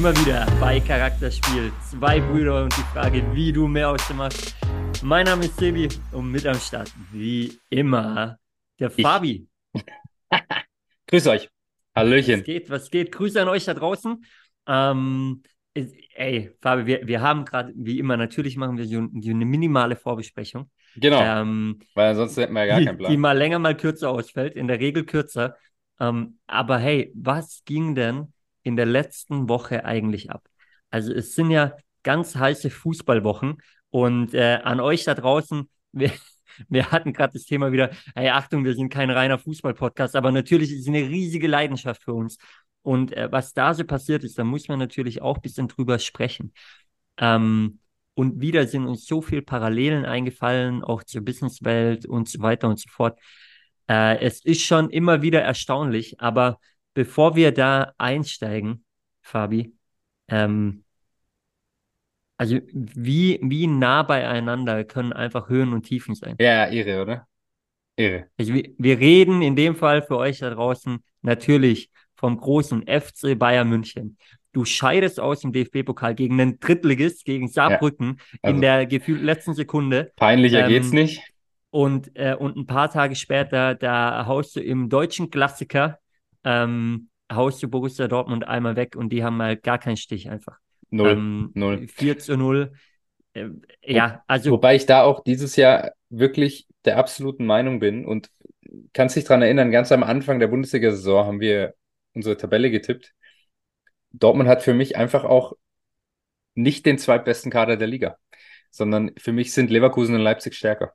Sind 0.00 0.16
wir 0.16 0.24
wieder 0.24 0.46
bei 0.58 0.80
Charakterspiel. 0.80 1.70
Zwei 1.90 2.20
Brüder 2.20 2.62
und 2.62 2.74
die 2.74 2.82
Frage, 2.94 3.22
wie 3.34 3.52
du 3.52 3.68
mehr 3.68 3.90
aus 3.90 4.08
dem 4.08 4.16
machst. 4.16 4.56
Mein 5.02 5.26
Name 5.26 5.44
ist 5.44 5.58
Sebi 5.58 5.90
und 6.12 6.30
mit 6.30 6.46
am 6.46 6.54
Start, 6.54 6.90
wie 7.12 7.52
immer, 7.68 8.38
der 8.78 8.90
Ich. 8.96 9.04
Fabi. 9.04 9.46
Grüß 11.06 11.26
euch. 11.26 11.50
Hallöchen. 11.94 12.38
Was 12.38 12.46
geht, 12.46 12.70
was 12.70 12.90
geht? 12.90 13.12
Grüße 13.12 13.42
an 13.42 13.48
euch 13.48 13.66
da 13.66 13.74
draußen. 13.74 14.24
Ähm, 14.66 15.42
ey, 15.74 16.50
Fabi, 16.62 16.86
wir, 16.86 17.06
wir 17.06 17.20
haben 17.20 17.44
gerade, 17.44 17.70
wie 17.76 17.98
immer, 17.98 18.16
natürlich 18.16 18.56
machen 18.56 18.78
wir 18.78 18.86
so, 18.86 19.00
eine 19.00 19.44
minimale 19.44 19.96
Vorbesprechung. 19.96 20.70
Genau, 20.96 21.20
Ähm, 21.20 21.78
weil 21.92 22.08
ansonsten 22.08 22.40
hätten 22.40 22.54
wir 22.54 22.64
ja 22.64 22.66
gar 22.68 22.78
die, 22.78 22.86
keinen 22.86 22.96
die 22.96 23.04
Plan. 23.04 23.20
mal 23.20 23.36
länger, 23.36 23.58
mal 23.58 23.76
kürzer 23.76 24.08
ausfällt, 24.08 24.54
in 24.56 24.66
der 24.66 24.80
Regel 24.80 25.04
kürzer. 25.04 25.56
Ähm, 26.00 26.38
aber 26.46 26.78
hey, 26.78 27.12
was 27.14 27.60
ging 27.66 27.94
denn 27.94 28.32
in 28.62 28.76
der 28.76 28.86
letzten 28.86 29.48
Woche 29.48 29.84
eigentlich 29.84 30.30
ab? 30.30 30.46
Also 30.90 31.12
es 31.12 31.34
sind 31.34 31.50
ja 31.50 31.74
ganz 32.02 32.36
heiße 32.36 32.70
Fußballwochen 32.70 33.58
und 33.90 34.34
äh, 34.34 34.60
an 34.62 34.80
euch 34.80 35.04
da 35.04 35.14
draußen, 35.14 35.68
wir, 35.92 36.12
wir 36.68 36.90
hatten 36.90 37.12
gerade 37.12 37.32
das 37.34 37.44
Thema 37.44 37.72
wieder, 37.72 37.90
hey 38.14 38.28
Achtung, 38.30 38.64
wir 38.64 38.74
sind 38.74 38.90
kein 38.90 39.10
reiner 39.10 39.38
Fußball-Podcast, 39.38 40.16
aber 40.16 40.32
natürlich 40.32 40.72
ist 40.72 40.80
es 40.82 40.88
eine 40.88 41.08
riesige 41.08 41.48
Leidenschaft 41.48 42.02
für 42.02 42.14
uns. 42.14 42.38
Und 42.82 43.12
äh, 43.12 43.30
was 43.30 43.52
da 43.52 43.74
so 43.74 43.84
passiert 43.84 44.24
ist, 44.24 44.38
da 44.38 44.44
muss 44.44 44.68
man 44.68 44.78
natürlich 44.78 45.20
auch 45.22 45.36
ein 45.36 45.42
bisschen 45.42 45.68
drüber 45.68 45.98
sprechen. 45.98 46.52
Ähm, 47.18 47.80
und 48.14 48.40
wieder 48.40 48.66
sind 48.66 48.86
uns 48.86 49.06
so 49.06 49.22
viele 49.22 49.42
Parallelen 49.42 50.04
eingefallen, 50.04 50.82
auch 50.82 51.04
zur 51.04 51.22
Businesswelt 51.24 52.06
und 52.06 52.28
so 52.28 52.40
weiter 52.40 52.68
und 52.68 52.78
so 52.78 52.88
fort. 52.90 53.18
Äh, 53.88 54.18
es 54.20 54.44
ist 54.44 54.62
schon 54.62 54.90
immer 54.90 55.22
wieder 55.22 55.40
erstaunlich, 55.42 56.20
aber 56.20 56.58
bevor 56.94 57.36
wir 57.36 57.52
da 57.52 57.92
einsteigen, 57.98 58.84
Fabi, 59.22 59.74
ähm, 60.28 60.84
also 62.36 62.58
wie, 62.72 63.38
wie 63.42 63.66
nah 63.66 64.02
beieinander 64.02 64.84
können 64.84 65.12
einfach 65.12 65.48
Höhen 65.50 65.74
und 65.74 65.82
Tiefen 65.82 66.14
sein? 66.14 66.36
Ja, 66.40 66.68
irre, 66.68 67.02
oder? 67.02 67.28
Irre. 67.96 68.28
Also 68.38 68.54
wir, 68.54 68.70
wir 68.78 68.98
reden 68.98 69.42
in 69.42 69.56
dem 69.56 69.76
Fall 69.76 70.00
für 70.00 70.16
euch 70.16 70.38
da 70.38 70.48
draußen 70.48 71.04
natürlich 71.20 71.90
vom 72.14 72.38
großen 72.38 72.86
FC 72.86 73.34
Bayern 73.38 73.68
München. 73.68 74.16
Du 74.52 74.64
scheidest 74.64 75.20
aus 75.20 75.40
dem 75.40 75.52
DFB-Pokal 75.52 76.14
gegen 76.14 76.40
einen 76.40 76.58
Drittligist, 76.58 77.24
gegen 77.24 77.48
Saarbrücken 77.48 78.20
also- 78.42 78.54
in 78.54 78.62
der 78.62 78.86
gefühlt 78.86 79.22
letzten 79.22 79.54
Sekunde. 79.54 80.12
Peinlicher 80.16 80.62
Ähm, 80.62 80.68
geht's 80.68 80.92
nicht. 80.92 81.22
Und, 81.68 82.10
äh, 82.16 82.34
und 82.34 82.56
ein 82.56 82.66
paar 82.66 82.90
Tage 82.90 83.14
später, 83.14 83.74
da 83.74 84.26
haust 84.26 84.56
du 84.56 84.60
im 84.60 84.88
deutschen 84.88 85.30
Klassiker, 85.30 85.98
ähm, 86.44 87.08
haust 87.30 87.62
du 87.62 87.68
Borussia 87.68 88.08
Dortmund 88.08 88.46
einmal 88.46 88.76
weg 88.76 88.96
und 88.96 89.10
die 89.10 89.22
haben 89.24 89.40
halt 89.40 89.62
gar 89.62 89.78
keinen 89.78 89.96
Stich 89.96 90.30
einfach. 90.30 90.58
Null. 90.90 91.10
Ähm, 91.10 91.50
null. 91.54 91.86
4 91.88 92.18
zu 92.18 92.36
0. 92.36 92.72
Äh, 93.32 93.48
ja, 93.82 94.22
also 94.26 94.50
Wobei 94.50 94.74
ich 94.74 94.86
da 94.86 95.02
auch 95.02 95.22
dieses 95.22 95.56
Jahr 95.56 95.92
wirklich 96.08 96.66
der 96.84 96.98
absoluten 96.98 97.46
Meinung 97.46 97.78
bin 97.78 98.04
und 98.04 98.30
kannst 98.92 99.16
dich 99.16 99.24
dran 99.24 99.42
erinnern, 99.42 99.70
ganz 99.70 99.92
am 99.92 100.02
Anfang 100.02 100.40
der 100.40 100.48
Bundesliga-Saison 100.48 101.26
haben 101.26 101.40
wir 101.40 101.74
unsere 102.14 102.36
Tabelle 102.36 102.70
getippt. 102.70 103.14
Dortmund 104.12 104.48
hat 104.48 104.62
für 104.62 104.74
mich 104.74 104.96
einfach 104.96 105.24
auch 105.24 105.54
nicht 106.54 106.84
den 106.86 106.98
zweitbesten 106.98 107.52
Kader 107.52 107.76
der 107.76 107.86
Liga, 107.86 108.16
sondern 108.70 109.12
für 109.16 109.32
mich 109.32 109.52
sind 109.52 109.70
Leverkusen 109.70 110.14
und 110.14 110.20
Leipzig 110.20 110.54
stärker. 110.54 110.94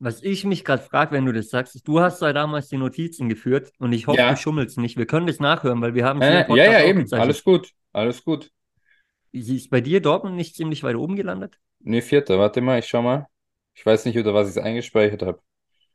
Was 0.00 0.22
ich 0.22 0.44
mich 0.44 0.64
gerade 0.64 0.82
frage, 0.82 1.10
wenn 1.12 1.26
du 1.26 1.32
das 1.32 1.48
sagst, 1.48 1.74
ist, 1.74 1.88
du 1.88 2.00
hast 2.00 2.22
ja 2.22 2.32
damals 2.32 2.68
die 2.68 2.76
Notizen 2.76 3.28
geführt 3.28 3.72
und 3.78 3.92
ich 3.92 4.06
hoffe, 4.06 4.18
Ja. 4.18 4.30
du 4.30 4.36
schummelst 4.36 4.78
nicht. 4.78 4.96
Wir 4.96 5.06
können 5.06 5.26
das 5.26 5.40
nachhören, 5.40 5.80
weil 5.80 5.94
wir 5.94 6.04
haben 6.04 6.22
Äh, 6.22 6.46
ja, 6.48 6.54
ja, 6.72 6.78
auch 6.78 6.88
eben. 6.88 7.00
gezeichnet. 7.00 7.24
Alles 7.26 7.42
gut. 7.44 7.70
Alles 7.92 8.22
gut. 8.24 8.50
Ist 9.32 9.70
bei 9.70 9.80
dir 9.80 10.00
Dortmund 10.00 10.36
nicht 10.36 10.54
ziemlich 10.54 10.82
weit 10.84 10.94
oben 10.96 11.16
gelandet? 11.16 11.58
Nee, 11.80 12.00
Vierter. 12.00 12.38
Warte 12.38 12.60
mal, 12.60 12.78
ich 12.78 12.86
schau 12.86 13.02
mal. 13.02 13.26
Ich 13.74 13.84
weiß 13.84 14.04
nicht, 14.06 14.16
unter 14.16 14.34
was 14.34 14.48
ich 14.48 14.56
es 14.56 14.62
eingespeichert 14.62 15.22
habe. 15.22 15.40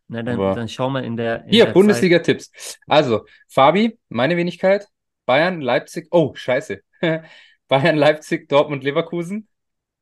Na, 0.10 0.22
dann, 0.22 0.36
Aber- 0.36 0.54
dann 0.54 0.68
schau 0.68 0.90
mal 0.90 1.04
in 1.06 1.16
der, 1.18 1.46
in 1.46 1.52
Hier, 1.52 1.66
Bundesliga-Tipps. 1.68 2.78
Also, 2.88 3.26
Fabi, 3.48 3.98
meine 4.10 4.36
Wenigkeit. 4.38 4.88
Bayern, 5.26 5.62
Leipzig. 5.62 6.08
Oh, 6.12 6.34
scheiße. 6.36 6.82
Bayern, 7.70 7.96
Leipzig, 7.96 8.50
Dortmund, 8.50 8.84
Leverkusen. 8.84 9.48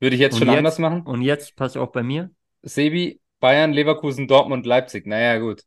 Würde 0.00 0.16
ich 0.16 0.20
jetzt 0.20 0.34
Und 0.34 0.40
schon 0.40 0.48
jetzt? 0.48 0.58
anders 0.58 0.78
machen. 0.80 1.02
Und 1.02 1.22
jetzt 1.22 1.54
pass 1.56 1.76
auf 1.76 1.92
bei 1.92 2.02
mir. 2.02 2.30
Sebi, 2.62 3.20
Bayern, 3.42 3.72
Leverkusen, 3.74 4.26
Dortmund, 4.28 4.64
Leipzig. 4.64 5.06
Naja, 5.06 5.38
gut. 5.38 5.62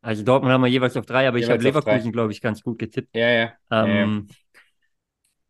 Also 0.00 0.22
Dortmund 0.22 0.52
haben 0.54 0.62
wir 0.62 0.68
jeweils 0.68 0.96
auf 0.96 1.04
drei, 1.04 1.26
aber 1.28 1.38
ich 1.38 1.50
habe 1.50 1.58
Jeweils 1.62 1.76
auf 1.76 1.84
drei. 1.84 1.90
Leverkusen, 1.92 2.12
glaube 2.12 2.32
ich, 2.32 2.40
ganz 2.40 2.62
gut 2.62 2.78
getippt. 2.78 3.14
Ja, 3.14 3.28
ja. 3.30 3.52
Ähm, 3.70 4.28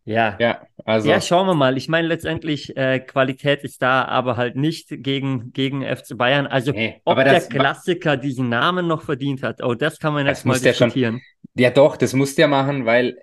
ja. 0.05 0.37
Ja, 0.41 0.63
also. 0.87 1.11
Ja, 1.11 1.21
schauen 1.21 1.47
wir 1.47 1.55
mal. 1.55 1.77
Ich 1.77 1.89
meine, 1.89 2.09
letztendlich, 2.09 2.75
äh, 2.77 2.99
Qualität 3.01 3.63
ist 3.63 3.83
da, 3.83 4.05
aber 4.07 4.39
halt 4.39 4.57
nicht 4.57 4.89
gegen, 4.89 5.53
gegen 5.53 5.83
FC 5.83 6.17
Bayern. 6.17 6.47
Also, 6.47 6.73
Nee, 6.73 7.03
ob 7.05 7.17
der 7.23 7.41
Klassiker 7.43 8.17
diesen 8.17 8.49
Namen 8.49 8.87
noch 8.87 9.03
verdient 9.03 9.43
hat, 9.43 9.63
oh, 9.63 9.75
das 9.75 9.99
kann 9.99 10.15
man 10.15 10.27
jetzt 10.27 10.47
mal 10.47 10.59
der 10.59 10.73
schon- 10.73 10.89
diskutieren. 10.89 11.21
ja 11.55 11.71
doch, 11.71 11.99
das 11.99 12.15
muss 12.15 12.35
der 12.35 12.49
machen, 12.49 12.87
weil 12.87 13.19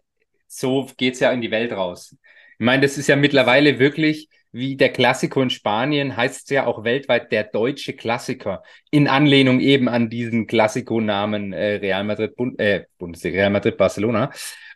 so 0.47 0.87
geht's 0.97 1.19
ja 1.19 1.31
in 1.31 1.41
die 1.41 1.49
Welt 1.49 1.71
raus. 1.73 2.15
Ich 2.59 2.65
meine, 2.65 2.83
das 2.83 2.99
ist 2.99 3.07
ja 3.07 3.15
mittlerweile 3.15 3.79
wirklich 3.79 4.29
wie 4.55 4.77
der 4.77 4.89
Klassiker 4.93 5.41
in 5.43 5.49
Spanien, 5.49 6.15
heißt 6.15 6.43
es 6.45 6.49
ja 6.49 6.65
auch 6.65 6.85
weltweit 6.85 7.29
der 7.33 7.43
deutsche 7.43 7.93
Klassiker. 7.93 8.63
In 8.89 9.09
Anlehnung 9.09 9.59
eben 9.59 9.89
an 9.89 10.09
diesen 10.09 10.47
Klassiko-Namen 10.47 11.51
äh, 11.51 11.75
Real 11.75 12.05
Madrid, 12.05 12.37
Bund, 12.37 12.57
äh, 12.57 12.85
Bundesliga, 12.97 13.39
Real 13.39 13.49
Madrid, 13.49 13.77
Barcelona. 13.77 14.31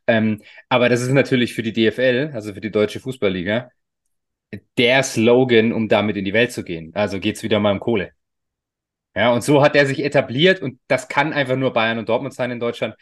Ähm, 0.06 0.42
aber 0.68 0.90
das 0.90 1.02
ist 1.02 1.12
natürlich 1.12 1.54
für 1.54 1.64
die 1.64 1.72
DFL, 1.72 2.32
also 2.34 2.54
für 2.54 2.60
die 2.60 2.72
Deutsche 2.72 3.00
Fußballliga, 3.00 3.72
der 4.78 5.04
Slogan, 5.04 5.72
um 5.72 5.88
damit 5.88 6.18
in 6.18 6.26
die 6.26 6.34
Welt 6.34 6.52
zu 6.52 6.64
gehen. 6.66 6.92
Also 6.94 7.20
geht's 7.20 7.44
wieder 7.44 7.60
mal 7.60 7.72
um 7.72 7.80
Kohle. 7.80 8.12
Ja, 9.16 9.32
und 9.34 9.44
so 9.44 9.62
hat 9.62 9.76
er 9.76 9.86
sich 9.86 10.04
etabliert 10.04 10.62
und 10.62 10.80
das 10.88 11.08
kann 11.08 11.32
einfach 11.34 11.56
nur 11.56 11.74
Bayern 11.74 12.00
und 12.00 12.10
Dortmund 12.10 12.34
sein 12.34 12.52
in 12.52 12.60
Deutschland. 12.60 12.96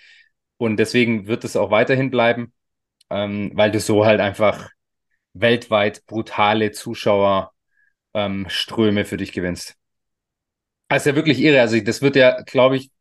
Und 0.58 0.78
deswegen 0.78 1.28
wird 1.28 1.44
es 1.44 1.56
auch 1.56 1.72
weiterhin 1.72 2.12
bleiben, 2.12 2.54
ähm, 3.10 3.52
weil 3.56 3.72
du 3.72 3.80
so 3.80 4.06
halt 4.06 4.20
einfach 4.22 4.70
weltweit 5.42 6.06
brutale 6.06 6.72
Zuschauerströme 6.72 7.52
ähm, 8.14 9.06
für 9.06 9.18
dich 9.18 9.32
gewinnst. 9.32 9.76
Das 10.90 11.04
ist 11.04 11.08
ja 11.08 11.16
wirklich 11.16 11.40
irre. 11.40 11.62
Also 11.62 11.80
das 11.80 12.02
wird 12.02 12.16
ja, 12.16 12.42
glaube 12.42 12.78
ich, 12.78 12.92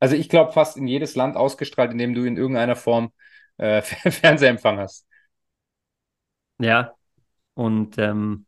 also 0.00 0.14
ich 0.16 0.28
glaube 0.28 0.52
fast 0.52 0.76
in 0.76 0.86
jedes 0.86 1.16
Land 1.16 1.36
ausgestrahlt, 1.36 1.92
in 1.92 1.98
dem 1.98 2.14
du 2.14 2.24
in 2.24 2.36
irgendeiner 2.36 2.76
Form 2.76 3.12
äh, 3.56 3.82
Fernsehempfang 4.10 4.78
hast. 4.78 5.06
Ja. 6.58 6.94
Und 7.54 7.98
ähm, 7.98 8.46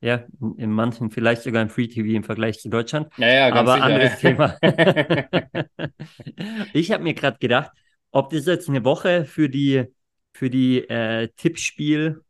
ja, 0.00 0.24
in, 0.40 0.56
in 0.58 0.72
manchen 0.72 1.10
vielleicht 1.10 1.42
sogar 1.42 1.62
im 1.62 1.70
Free 1.70 1.88
TV 1.88 2.16
im 2.16 2.24
Vergleich 2.24 2.60
zu 2.60 2.68
Deutschland. 2.68 3.12
Ja, 3.16 3.28
ja, 3.28 3.50
ganz 3.50 3.68
Aber 3.68 3.74
sicher. 3.74 3.84
anderes 3.84 4.22
ja. 4.22 4.30
Thema. 4.30 4.58
Ich 6.72 6.92
habe 6.92 7.02
mir 7.02 7.14
gerade 7.14 7.38
gedacht, 7.38 7.72
ob 8.10 8.30
das 8.30 8.46
jetzt 8.46 8.68
eine 8.68 8.84
Woche 8.84 9.24
für 9.24 9.48
die, 9.48 9.84
für 10.32 10.50
die 10.50 10.88
äh, 10.88 11.28
Tippspiel 11.36 12.22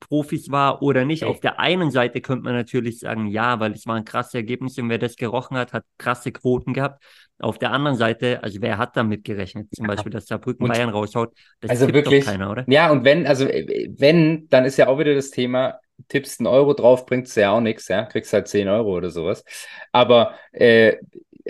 Profis 0.00 0.50
war 0.50 0.82
oder 0.82 1.04
nicht. 1.04 1.24
Auf 1.24 1.40
der 1.40 1.60
einen 1.60 1.90
Seite 1.90 2.20
könnte 2.20 2.44
man 2.44 2.54
natürlich 2.54 2.98
sagen, 2.98 3.26
ja, 3.28 3.60
weil 3.60 3.72
es 3.72 3.86
waren 3.86 4.04
krasse 4.04 4.38
Ergebnisse 4.38 4.82
und 4.82 4.88
wer 4.90 4.98
das 4.98 5.16
gerochen 5.16 5.56
hat, 5.56 5.72
hat 5.72 5.84
krasse 5.98 6.32
Quoten 6.32 6.72
gehabt. 6.72 7.02
Auf 7.38 7.58
der 7.58 7.70
anderen 7.70 7.96
Seite, 7.96 8.42
also 8.42 8.60
wer 8.62 8.78
hat 8.78 8.96
damit 8.96 9.22
gerechnet? 9.24 9.68
Zum 9.72 9.86
Beispiel, 9.86 10.10
dass 10.10 10.26
Saarbrücken 10.26 10.64
Und- 10.64 10.72
Bayern 10.72 10.88
raushaut. 10.88 11.34
Das 11.60 11.70
Also 11.70 11.86
tippt 11.86 11.98
doch 12.06 12.10
wirklich, 12.10 12.24
keiner, 12.24 12.50
oder? 12.50 12.64
Ja, 12.68 12.90
und 12.90 13.04
wenn, 13.04 13.26
also 13.26 13.44
äh, 13.46 13.88
wenn, 13.96 14.48
dann 14.48 14.64
ist 14.64 14.76
ja 14.78 14.88
auch 14.88 14.98
wieder 14.98 15.14
das 15.14 15.30
Thema, 15.30 15.78
tippst 16.08 16.40
einen 16.40 16.46
Euro 16.46 16.74
drauf, 16.74 17.06
bringt's 17.06 17.34
ja 17.34 17.50
auch 17.52 17.60
nichts, 17.60 17.88
ja, 17.88 18.04
kriegst 18.04 18.32
halt 18.32 18.48
10 18.48 18.68
Euro 18.68 18.96
oder 18.96 19.10
sowas. 19.10 19.44
Aber 19.92 20.34
äh, 20.52 20.96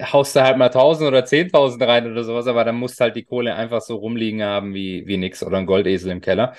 haust 0.00 0.36
da 0.36 0.44
halt 0.44 0.58
mal 0.58 0.70
1000 0.70 1.08
oder 1.08 1.24
10.000 1.24 1.82
rein 1.82 2.10
oder 2.10 2.22
sowas, 2.24 2.46
aber 2.46 2.64
dann 2.64 2.76
musst 2.76 3.00
halt 3.00 3.16
die 3.16 3.24
Kohle 3.24 3.54
einfach 3.54 3.80
so 3.80 3.96
rumliegen 3.96 4.42
haben 4.42 4.74
wie, 4.74 5.06
wie 5.06 5.16
nix 5.16 5.42
oder 5.42 5.56
ein 5.58 5.66
Goldesel 5.66 6.10
im 6.12 6.20
Keller. 6.20 6.54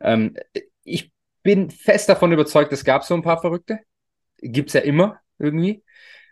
Ähm, 0.00 0.36
ich 0.84 1.12
bin 1.42 1.70
fest 1.70 2.08
davon 2.08 2.32
überzeugt, 2.32 2.72
es 2.72 2.84
gab 2.84 3.04
so 3.04 3.14
ein 3.14 3.22
paar 3.22 3.40
Verrückte. 3.40 3.80
Gibt's 4.38 4.72
ja 4.74 4.80
immer 4.80 5.20
irgendwie. 5.38 5.82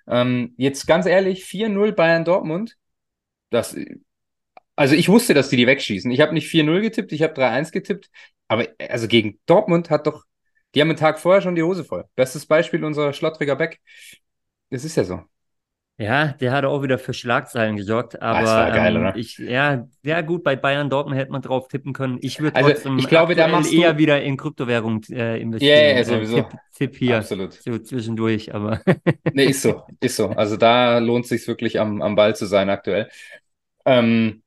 Ähm, 0.07 0.55
jetzt 0.57 0.87
ganz 0.87 1.07
ehrlich, 1.07 1.45
4-0 1.45 1.93
Bayern 1.93 2.25
Dortmund. 2.25 2.77
Das, 3.51 3.77
also 4.77 4.95
ich 4.95 5.09
wusste, 5.09 5.35
dass 5.35 5.49
die 5.49 5.57
die 5.57 5.67
wegschießen. 5.67 6.11
Ich 6.11 6.21
habe 6.21 6.35
nicht 6.35 6.49
4-0 6.49 6.81
getippt, 6.81 7.13
ich 7.13 7.23
habe 7.23 7.35
3-1 7.35 7.73
getippt. 7.73 8.11
Aber 8.49 8.67
also 8.89 9.09
gegen 9.09 9.39
Dortmund 9.47 9.91
hat 9.91 10.07
doch, 10.07 10.25
die 10.75 10.81
haben 10.81 10.89
einen 10.89 10.99
Tag 10.99 11.19
vorher 11.19 11.43
schon 11.43 11.55
die 11.55 11.63
Hose 11.63 11.85
voll. 11.85 12.05
Bestes 12.17 12.47
Beispiel 12.47 12.85
unser 12.85 13.13
Schlottriger 13.13 13.57
Beck. 13.57 13.81
Das 14.71 14.85
ist 14.85 14.97
ja 14.97 15.05
so. 15.05 15.23
Ja, 16.01 16.29
der 16.35 16.53
hat 16.53 16.65
auch 16.65 16.83
wieder 16.83 16.97
für 16.99 17.13
Schlagzeilen 17.13 17.77
gesorgt, 17.77 18.23
aber 18.23 18.41
das 18.45 18.57
war 18.57 18.71
geil, 18.73 18.97
ähm, 18.97 19.01
oder? 19.01 19.15
ich, 19.15 19.37
ja, 19.39 19.89
ja 20.05 20.21
gut, 20.21 20.45
bei 20.45 20.55
Bayern 20.55 20.89
Dortmund 20.91 21.19
hätte 21.19 21.33
man 21.33 21.43
drauf 21.43 21.67
tippen 21.67 21.93
können. 21.93 22.19
Ich 22.21 22.39
würde 22.39 22.55
Also, 22.55 22.71
trotzdem 22.71 22.99
ich 22.99 23.09
glaube, 23.09 23.35
da 23.35 23.49
machst 23.49 23.77
du- 23.77 23.83
eher 23.83 23.99
wieder 23.99 24.23
in 24.23 24.37
Kryptowährung 24.37 25.03
äh, 25.11 25.41
investieren. 25.41 25.91
Ja, 25.91 25.97
ja, 25.99 26.05
Äh, 26.05 26.05
sowieso. 26.05 26.37
Tipp, 26.43 26.61
Tipp 26.73 26.97
hier, 26.97 27.17
Absolut. 27.17 27.59
so 27.59 27.79
zwischendurch, 27.79 28.55
aber 28.55 28.81
Nee, 29.33 29.47
ist 29.51 29.63
so, 29.63 29.83
ist 30.01 30.17
so. 30.17 30.31
Also 30.31 30.57
da 30.57 30.99
lohnt 30.99 31.25
es 31.25 31.29
sich 31.31 31.47
wirklich 31.47 31.79
am, 31.81 32.01
am 32.03 32.15
Ball 32.17 32.35
zu 32.35 32.47
sein 32.47 32.71
aktuell. 32.71 33.11
Ähm, 33.87 34.43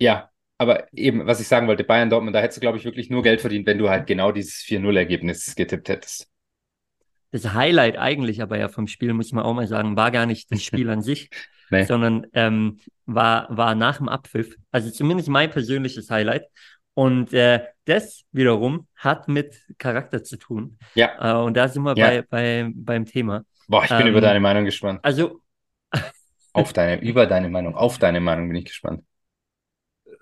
ja, 0.00 0.30
aber 0.58 0.92
eben, 0.92 1.26
was 1.26 1.40
ich 1.40 1.48
sagen 1.48 1.66
wollte, 1.68 1.84
Bayern 1.84 2.10
Dortmund, 2.10 2.34
da 2.34 2.40
hättest 2.40 2.58
du, 2.58 2.60
glaube 2.60 2.78
ich, 2.78 2.84
wirklich 2.84 3.10
nur 3.10 3.22
Geld 3.22 3.40
verdient, 3.40 3.66
wenn 3.66 3.78
du 3.78 3.88
halt 3.90 4.06
genau 4.06 4.32
dieses 4.32 4.56
4-0-Ergebnis 4.62 5.54
getippt 5.56 5.88
hättest. 5.88 6.28
Das 7.34 7.52
Highlight 7.52 7.98
eigentlich 7.98 8.40
aber 8.42 8.58
ja 8.58 8.68
vom 8.68 8.86
Spiel, 8.86 9.12
muss 9.12 9.32
man 9.32 9.42
auch 9.44 9.54
mal 9.54 9.66
sagen, 9.66 9.96
war 9.96 10.12
gar 10.12 10.24
nicht 10.24 10.52
das 10.52 10.62
Spiel 10.62 10.88
an 10.88 11.02
sich, 11.02 11.30
Nee. 11.70 11.82
sondern 11.84 12.26
ähm, 12.32 12.78
war, 13.06 13.48
war 13.50 13.74
nach 13.74 13.96
dem 13.96 14.08
Abpfiff. 14.08 14.54
Also 14.70 14.90
zumindest 14.90 15.28
mein 15.28 15.50
persönliches 15.50 16.10
Highlight. 16.10 16.44
Und 16.94 17.32
äh, 17.32 17.64
das 17.86 18.22
wiederum 18.30 18.86
hat 18.94 19.26
mit 19.26 19.56
Charakter 19.78 20.22
zu 20.22 20.36
tun. 20.36 20.78
Ja, 20.94 21.40
Äh, 21.40 21.42
und 21.44 21.56
da 21.56 21.66
sind 21.66 21.82
wir 21.82 21.96
Ja. 21.96 22.06
bei, 22.06 22.22
bei, 22.22 22.70
beim 22.72 23.04
Thema. 23.04 23.42
boah, 23.66 23.82
ich 23.82 23.90
bin 23.90 24.02
Ähm, 24.02 24.06
über 24.08 24.20
deine 24.20 24.38
Meinung 24.38 24.64
gespannt. 24.64 25.00
Also 25.02 25.40
Auf 26.52 26.72
deine, 26.72 27.00
über 27.02 27.26
deine 27.26 27.48
Meinung, 27.48 27.74
auf 27.74 27.98
deine 27.98 28.20
Meinung 28.20 28.46
bin 28.46 28.58
ich 28.58 28.66
gespannt. 28.66 29.02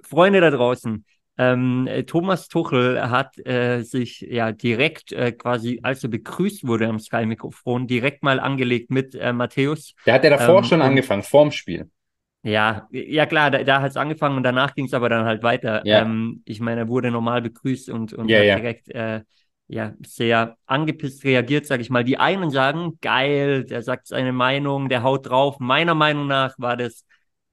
Freunde 0.03 0.41
da 0.41 0.51
draußen, 0.51 1.05
ähm, 1.39 1.87
äh, 1.87 2.05
Thomas 2.05 2.49
Tuchel 2.49 3.11
hat 3.11 3.39
äh, 3.47 3.83
sich 3.83 4.21
ja 4.21 4.53
direkt 4.53 5.13
äh, 5.13 5.33
quasi, 5.33 5.81
als 5.83 6.03
er 6.05 6.11
begrüßt 6.11 6.67
wurde 6.67 6.89
am 6.89 6.99
Sky-Mikrofon, 6.99 7.87
direkt 7.87 8.23
mal 8.23 8.39
angelegt 8.41 8.91
mit 8.91 9.15
äh, 9.15 9.33
Matthäus. 9.33 9.95
Der 10.07 10.15
hat 10.15 10.25
ja 10.25 10.31
davor 10.31 10.59
Ähm, 10.59 10.65
schon 10.65 10.81
und- 10.81 10.87
angefangen, 10.89 11.23
vorm 11.23 11.51
Spiel. 11.53 11.91
Ja, 12.45 12.89
ja 12.91 13.25
klar, 13.27 13.53
da, 13.53 13.63
da 13.63 13.81
hat 13.83 13.91
es 13.93 13.97
angefangen 13.97 14.37
und 14.37 14.43
danach 14.43 14.75
ging 14.75 14.87
es 14.87 14.95
aber 14.95 15.09
dann 15.09 15.25
halt 15.25 15.43
weiter. 15.45 15.87
Ja. 15.87 16.03
Ähm, 16.03 16.43
ich 16.45 16.61
meine, 16.61 16.81
er 16.83 16.89
wurde 16.89 17.11
normal 17.11 17.41
begrüßt 17.41 17.89
und, 17.91 18.13
und 18.15 18.29
Ja, 18.29 18.39
hat 18.39 18.47
ja. 18.47 18.57
direkt 18.57 18.89
äh, 18.91 19.23
ja, 19.69 19.95
sehr 20.05 20.57
angepisst 20.67 21.25
reagiert, 21.25 21.67
sage 21.67 21.83
ich 21.83 21.89
mal. 21.91 22.03
Die 22.05 22.19
einen 22.19 22.51
sagen, 22.51 22.99
geil, 23.01 23.65
der 23.65 23.83
sagt 23.83 24.09
seine 24.09 24.33
Meinung, 24.33 24.89
der 24.89 25.03
haut 25.05 25.29
drauf. 25.29 25.61
Meiner 25.61 25.95
Meinung 25.95 26.27
nach 26.27 26.55
war 26.59 26.77
das, 26.77 27.07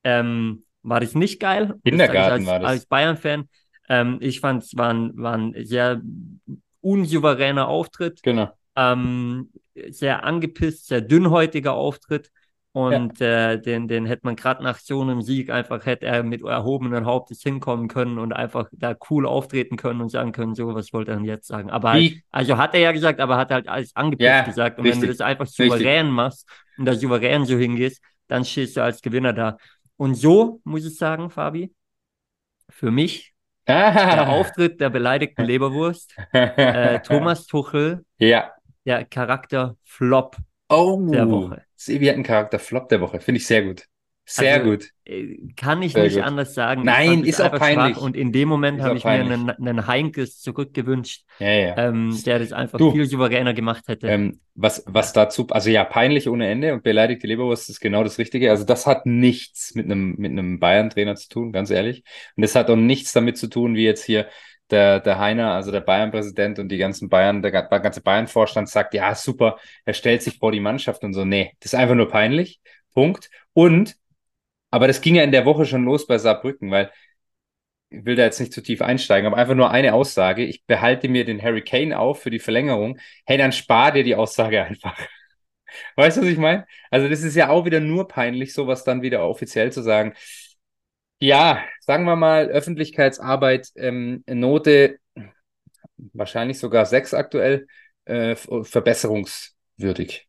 ähm, 0.04 0.66
war 0.82 1.00
das 1.00 1.14
nicht 1.14 1.40
geil. 1.40 1.68
Sag 1.68 1.84
Kindergarten 1.84 2.32
als, 2.32 2.46
war 2.48 2.60
das. 2.60 2.70
Als 2.70 2.86
Bayern-Fan. 2.88 3.48
Ähm, 3.90 4.18
ich 4.22 4.40
fand 4.40 4.64
es 4.64 4.78
war 4.78 4.90
ein, 4.94 5.18
war 5.18 5.34
ein 5.36 5.54
sehr 5.66 6.02
unsouveräner 6.82 7.68
Auftritt 7.68 8.22
Genau. 8.24 8.54
ähm, 8.76 9.50
sehr 9.90 10.24
angepisst, 10.24 10.88
sehr 10.88 11.02
dünnhäutiger 11.02 11.74
Auftritt. 11.74 12.32
Und 12.72 13.20
äh, 13.20 13.60
den, 13.60 13.88
den 13.88 14.06
hätte 14.06 14.22
man 14.26 14.36
gerade 14.36 14.64
nach 14.64 14.78
so 14.78 15.02
einem 15.02 15.22
Sieg 15.24 15.50
einfach, 15.50 15.86
hätte 15.88 16.06
er 16.06 16.22
mit 16.22 16.44
erhobenen 16.44 17.04
Hauptes 17.06 17.42
hinkommen 17.42 17.88
können 17.88 18.20
und 18.20 18.32
einfach 18.32 18.70
da 18.72 18.96
cool 19.10 19.26
auftreten 19.26 19.76
können 19.76 20.02
und 20.02 20.10
sagen 20.10 20.32
können, 20.34 20.54
so, 20.54 20.74
was 20.76 20.94
wollte 20.94 21.12
er 21.12 21.18
denn 21.18 21.26
jetzt 21.26 21.48
sagen? 21.48 21.72
Aber 21.72 21.94
halt, 21.94 22.18
also 22.32 22.58
hat 22.58 22.76
er 22.76 22.82
ja 22.82 22.92
gesagt, 22.92 23.20
aber 23.20 23.38
hat 23.38 23.50
halt 23.52 23.68
alles 23.68 23.96
angepisst 23.96 24.28
Ja, 24.28 24.42
gesagt. 24.44 24.78
Und 24.78 24.86
wenn 24.86 25.02
du 25.02 25.08
richtig, 25.08 25.18
das 25.18 25.22
einfach 25.28 25.48
richtig. 25.48 25.66
souverän 25.72 26.12
machst 26.12 26.48
und 26.78 26.86
da 26.86 26.94
souverän 26.94 27.44
so 27.46 27.58
hingehst, 27.58 28.02
dann 28.28 28.46
stehst 28.46 28.78
du 28.78 28.84
als 28.84 29.02
Gewinner 29.02 29.34
da. 29.34 29.58
Und 29.98 30.14
so 30.14 30.62
muss 30.64 30.86
ich 30.86 30.96
sagen, 30.96 31.32
Fabi, 31.32 31.74
für 32.70 32.92
mich 32.92 33.34
der. 34.26 34.30
Auftritt 34.30 34.82
der 34.82 34.90
beleidigten 34.90 35.44
Leberwurst, 35.46 36.16
äh, 36.34 37.00
Thomas 37.04 37.46
Tuchel, 37.48 38.04
Ja. 38.18 38.52
der 38.86 39.06
Charakter 39.06 39.76
Flop 39.84 40.38
Oh. 40.70 41.00
der 41.12 41.30
Woche. 41.30 41.64
Sebi 41.76 42.06
hat 42.08 42.16
einen 42.16 42.24
Charakter 42.24 42.60
Flop 42.60 42.90
der 42.90 43.02
Woche. 43.02 43.20
Finde 43.20 43.38
ich 43.40 43.48
sehr 43.48 43.64
gut. 43.64 43.86
Sehr 44.32 44.54
Also, 44.60 44.70
gut. 44.70 44.90
Äh, 45.06 45.38
Kann 45.56 45.82
ich 45.82 45.94
Sehr 45.94 46.04
nicht 46.04 46.16
gut. 46.16 46.24
anders 46.24 46.54
sagen. 46.54 46.84
Nein, 46.84 47.24
ist 47.24 47.42
auch 47.42 47.52
peinlich. 47.52 47.96
Schwach 47.96 48.04
und 48.04 48.16
in 48.16 48.32
dem 48.32 48.48
Moment 48.48 48.82
habe 48.82 48.96
ich 48.98 49.04
mir 49.04 49.10
peinlich. 49.12 49.34
einen, 49.34 49.50
einen 49.50 49.88
Heinkes 49.88 50.40
zurückgewünscht, 50.40 51.26
Ja, 51.40 51.48
ja. 51.50 51.78
ähm, 51.78 52.16
der 52.26 52.38
das 52.40 52.54
einfach 52.54 52.78
Du. 52.78 52.92
viel 52.92 53.06
souveräner 53.08 53.54
gemacht 53.56 53.88
hätte. 53.88 54.08
Ähm, 54.08 54.40
was, 54.54 54.84
was 54.86 55.14
dazu, 55.14 55.48
also 55.50 55.70
ja, 55.72 55.84
peinlich 55.84 56.30
ohne 56.30 56.48
Ende 56.48 56.74
und 56.74 56.84
beleidigte 56.84 57.26
Leberwurst 57.26 57.70
ist 57.70 57.80
genau 57.80 58.04
das 58.04 58.20
Richtige. 58.20 58.52
Also 58.52 58.66
das 58.66 58.86
hat 58.86 59.06
nichts 59.08 59.74
mit 59.74 59.86
einem, 59.86 60.16
mit 60.18 60.32
einem 60.32 60.60
Bayern-Trainer 60.60 61.16
zu 61.16 61.28
tun, 61.30 61.52
ganz 61.52 61.72
ehrlich. 61.72 62.04
Und 62.36 62.42
das 62.44 62.54
hat 62.56 62.70
auch 62.70 62.76
nichts 62.76 63.12
damit 63.14 63.38
zu 63.38 63.48
tun, 63.48 63.76
wie 63.76 63.86
jetzt 63.86 64.04
hier 64.04 64.28
der, 64.70 65.00
der 65.00 65.18
Heiner, 65.18 65.54
also 65.54 65.72
der 65.72 65.82
Bayern-Präsident 65.82 66.60
und 66.60 66.70
die 66.70 66.78
ganzen 66.78 67.10
Bayern, 67.10 67.42
der, 67.42 67.50
ga- 67.52 67.78
ganze 67.80 68.02
Bayern-Vorstand 68.02 68.70
sagt, 68.70 68.94
ja, 68.94 69.16
super, 69.16 69.58
er 69.86 69.94
stellt 69.96 70.22
sich 70.22 70.38
vor 70.38 70.52
die 70.52 70.60
Mannschaft 70.60 71.04
und 71.04 71.14
so. 71.14 71.26
Nee, 71.26 71.54
das 71.60 71.74
ist 71.74 71.80
einfach 71.80 71.96
nur 71.96 72.10
peinlich. 72.10 72.60
Punkt. 72.94 73.30
Und, 73.54 73.96
aber 74.72 74.88
das 74.88 75.02
ging 75.02 75.16
ja 75.16 75.24
in 75.24 75.32
der 75.32 75.46
Woche 75.46 75.66
schon 75.66 75.86
los 75.86 76.08
bei 76.08 76.18
Saarbrücken, 76.18 76.72
weil 76.72 76.92
ich 77.90 78.06
will 78.06 78.16
da 78.16 78.24
jetzt 78.24 78.40
nicht 78.40 78.54
zu 78.54 78.62
tief 78.62 78.82
einsteigen, 78.82 79.28
aber 79.28 79.38
einfach 79.38 79.56
nur 79.56 79.72
eine 79.72 79.94
Aussage. 79.94 80.44
Ich 80.46 80.66
behalte 80.66 81.10
mir 81.10 81.26
den 81.26 81.42
Harry 81.42 81.64
Kane 81.64 81.98
auf 81.98 82.22
für 82.22 82.30
die 82.30 82.40
Verlängerung. 82.40 83.00
Hey, 83.26 83.38
dann 83.38 83.52
spar 83.52 83.92
dir 83.92 84.04
die 84.04 84.16
Aussage 84.16 84.64
einfach. 84.66 84.98
Weißt 85.96 86.18
du, 86.18 86.22
was 86.22 86.30
ich 86.30 86.38
meine? 86.38 86.66
Also, 86.92 87.10
das 87.10 87.22
ist 87.24 87.36
ja 87.36 87.50
auch 87.50 87.66
wieder 87.66 87.80
nur 87.80 88.08
peinlich, 88.08 88.54
sowas 88.54 88.84
dann 88.84 89.02
wieder 89.02 89.28
offiziell 89.28 89.72
zu 89.72 89.82
sagen. 89.82 90.14
Ja, 91.20 91.64
sagen 91.82 92.06
wir 92.06 92.16
mal, 92.16 92.48
Öffentlichkeitsarbeit, 92.48 93.70
ähm, 93.76 94.24
Note, 94.28 95.00
wahrscheinlich 96.14 96.60
sogar 96.60 96.86
sechs 96.86 97.14
aktuell, 97.14 97.68
äh, 98.06 98.36
verbesserungswürdig. 98.36 100.28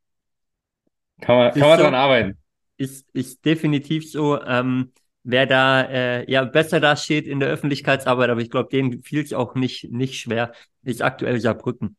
Kann 1.20 1.36
man, 1.36 1.52
kann 1.52 1.60
man 1.60 1.78
so. 1.78 1.84
dran 1.84 1.94
arbeiten. 1.94 2.39
Ist, 2.80 3.10
ist 3.12 3.44
definitiv 3.44 4.10
so. 4.10 4.42
Ähm, 4.42 4.92
wer 5.22 5.46
da 5.46 5.82
äh, 5.82 6.30
ja 6.30 6.44
besser 6.44 6.80
da 6.80 6.96
steht 6.96 7.26
in 7.26 7.40
der 7.40 7.50
Öffentlichkeitsarbeit, 7.50 8.30
aber 8.30 8.40
ich 8.40 8.50
glaube, 8.50 8.70
denen 8.70 9.02
fiel 9.02 9.22
es 9.22 9.32
auch 9.32 9.54
nicht, 9.54 9.92
nicht 9.92 10.18
schwer, 10.18 10.52
ist 10.82 11.02
aktuell 11.02 11.40
Saarbrücken. 11.40 11.96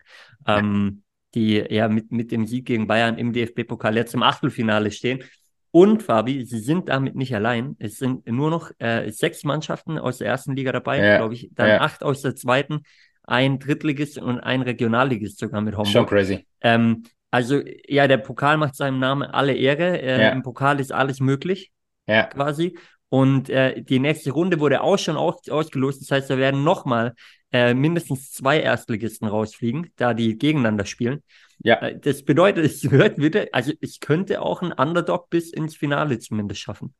Ähm, 0.48 1.04
die 1.36 1.64
ja 1.70 1.88
mit, 1.88 2.12
mit 2.12 2.32
dem 2.32 2.46
Sieg 2.46 2.66
gegen 2.66 2.88
Bayern 2.88 3.18
im 3.18 3.32
DFB-Pokal 3.32 3.96
jetzt 3.96 4.14
im 4.14 4.24
Achtelfinale 4.24 4.92
stehen. 4.92 5.24
Und 5.72 6.04
Fabi, 6.04 6.44
sie 6.44 6.60
sind 6.60 6.90
damit 6.90 7.16
nicht 7.16 7.34
allein. 7.34 7.78
Es 7.80 7.98
sind 7.98 8.28
nur 8.28 8.50
noch 8.50 8.72
äh, 8.80 9.10
sechs 9.12 9.46
Mannschaften 9.46 9.98
aus 9.98 10.18
der 10.18 10.28
ersten 10.28 10.56
Liga 10.56 10.74
dabei, 10.74 11.00
Ja, 11.02 11.18
glaube 11.18 11.36
ich. 11.36 11.50
Dann 11.54 11.70
ja. 11.70 11.82
acht 11.82 12.04
aus 12.04 12.22
der 12.22 12.36
zweiten, 12.36 12.82
ein 13.24 13.60
Drittligist 13.60 14.18
und 14.18 14.40
ein 14.42 14.62
Regionalligist 14.62 15.40
sogar 15.40 15.62
mit 15.62 15.76
Schon 15.76 15.86
Homburg. 15.86 16.10
crazy. 16.10 16.46
Ähm, 16.60 17.04
also 17.32 17.62
ja, 17.88 18.08
der 18.08 18.18
Pokal 18.18 18.58
macht 18.58 18.76
seinem 18.76 19.00
Namen 19.00 19.24
alle 19.24 19.54
Ehre. 19.54 20.02
Äh, 20.02 20.22
Ja. 20.22 20.30
Im 20.32 20.44
Pokal 20.44 20.80
ist 20.80 20.92
alles 20.92 21.20
möglich 21.20 21.72
Ja, 22.08 22.26
quasi. 22.26 22.78
Und 23.10 23.50
äh, 23.50 23.82
die 23.82 24.00
nächste 24.00 24.32
Runde 24.32 24.60
wurde 24.60 24.82
auch 24.82 24.98
schon 24.98 25.18
aus, 25.18 25.50
ausgelost. 25.50 26.02
Das 26.02 26.12
heißt, 26.12 26.30
da 26.30 26.38
werden 26.38 26.64
nochmal 26.64 27.14
äh, 27.52 27.74
mindestens 27.74 28.32
zwei 28.32 28.62
Erstligisten 28.62 29.28
rausfliegen, 29.28 29.92
da 29.98 30.14
die 30.14 30.38
gegeneinander 30.38 30.86
spielen. 30.86 31.22
ja. 31.60 31.76
Äh, 31.82 32.00
das 32.00 32.24
bedeutet, 32.24 32.66
es 32.72 32.90
wird 32.90 33.18
wieder, 33.18 33.48
also 33.52 33.74
es 33.82 34.00
könnte 34.00 34.42
auch 34.42 34.62
ein 34.62 34.72
Underdog 34.72 35.30
bis 35.30 35.52
ins 35.52 35.76
Finale 35.76 36.20
zumindest 36.20 36.62
schaffen. 36.62 36.96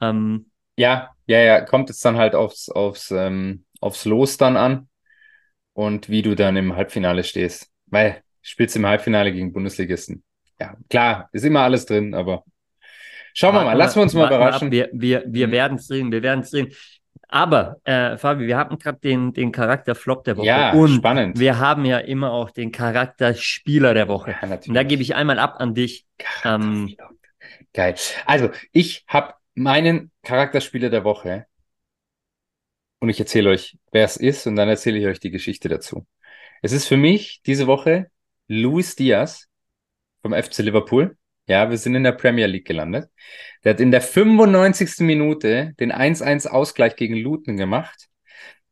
Ähm, 0.00 0.50
Ja, 0.76 1.10
ja, 1.26 1.40
ja, 1.40 1.60
kommt 1.60 1.90
jetzt 1.90 2.04
dann 2.04 2.16
halt 2.16 2.34
aufs, 2.34 2.70
aufs, 2.70 3.10
ähm, 3.10 3.64
aufs 3.80 4.06
Los 4.06 4.38
dann 4.38 4.56
an 4.56 4.88
und 5.74 6.08
wie 6.08 6.22
du 6.22 6.34
dann 6.34 6.56
im 6.56 6.76
Halbfinale 6.76 7.24
stehst. 7.24 7.70
Weil 7.86 8.22
spielst 8.42 8.76
im 8.76 8.86
Halbfinale 8.86 9.32
gegen 9.32 9.52
Bundesligisten. 9.52 10.22
Ja, 10.60 10.76
klar, 10.90 11.28
ist 11.32 11.44
immer 11.44 11.60
alles 11.60 11.86
drin, 11.86 12.14
aber 12.14 12.44
schauen 13.34 13.54
wir 13.54 13.64
mal, 13.64 13.72
lassen 13.74 13.96
wir 13.96 14.02
uns 14.02 14.14
mal 14.14 14.26
ab. 14.26 14.30
überraschen. 14.32 14.70
Wir, 14.70 14.88
wir, 14.92 15.24
wir 15.26 15.48
Mhm. 15.48 15.52
werden 15.52 15.78
es 15.78 15.86
sehen, 15.86 16.12
wir 16.12 16.22
werden 16.22 16.40
es 16.40 16.50
sehen. 16.50 16.72
Aber, 17.28 17.78
äh, 17.84 18.18
Fabi, 18.18 18.46
wir 18.46 18.58
hatten 18.58 18.78
gerade 18.78 18.98
den, 19.00 19.32
den 19.32 19.52
Charakter 19.52 19.94
Flop 19.94 20.24
der 20.24 20.36
Woche. 20.36 20.46
Ja, 20.46 20.72
und 20.72 20.96
spannend. 20.96 21.38
wir 21.38 21.58
haben 21.58 21.86
ja 21.86 21.98
immer 21.98 22.30
auch 22.30 22.50
den 22.50 22.72
Charakter 22.72 23.32
Spieler 23.34 23.94
der 23.94 24.06
Woche. 24.08 24.32
Ja, 24.32 24.46
natürlich. 24.48 24.68
Und 24.68 24.74
da 24.74 24.82
gebe 24.82 25.00
ich 25.02 25.14
einmal 25.14 25.38
ab 25.38 25.54
an 25.58 25.72
dich. 25.74 26.04
Ähm, 26.44 26.94
Geil. 27.72 27.94
Also, 28.26 28.50
ich 28.72 29.04
habe 29.08 29.32
meinen 29.54 30.10
Charakterspieler 30.22 30.90
der 30.90 31.04
Woche 31.04 31.46
und 33.00 33.08
ich 33.08 33.18
erzähle 33.18 33.50
euch, 33.50 33.78
wer 33.92 34.04
es 34.04 34.16
ist 34.16 34.46
und 34.46 34.56
dann 34.56 34.68
erzähle 34.68 34.98
ich 34.98 35.06
euch 35.06 35.18
die 35.20 35.30
Geschichte 35.30 35.68
dazu. 35.68 36.06
Es 36.60 36.72
ist 36.72 36.86
für 36.86 36.96
mich 36.96 37.40
diese 37.46 37.66
Woche 37.66 38.10
Luis 38.52 38.96
Diaz 38.96 39.48
vom 40.20 40.34
FC 40.34 40.58
Liverpool. 40.58 41.16
Ja, 41.46 41.70
wir 41.70 41.78
sind 41.78 41.94
in 41.94 42.04
der 42.04 42.12
Premier 42.12 42.46
League 42.46 42.66
gelandet. 42.66 43.10
Der 43.64 43.72
hat 43.72 43.80
in 43.80 43.90
der 43.90 44.02
95. 44.02 45.00
Minute 45.00 45.72
den 45.80 45.90
1-1 45.90 46.46
Ausgleich 46.48 46.96
gegen 46.96 47.16
Luton 47.16 47.56
gemacht. 47.56 48.08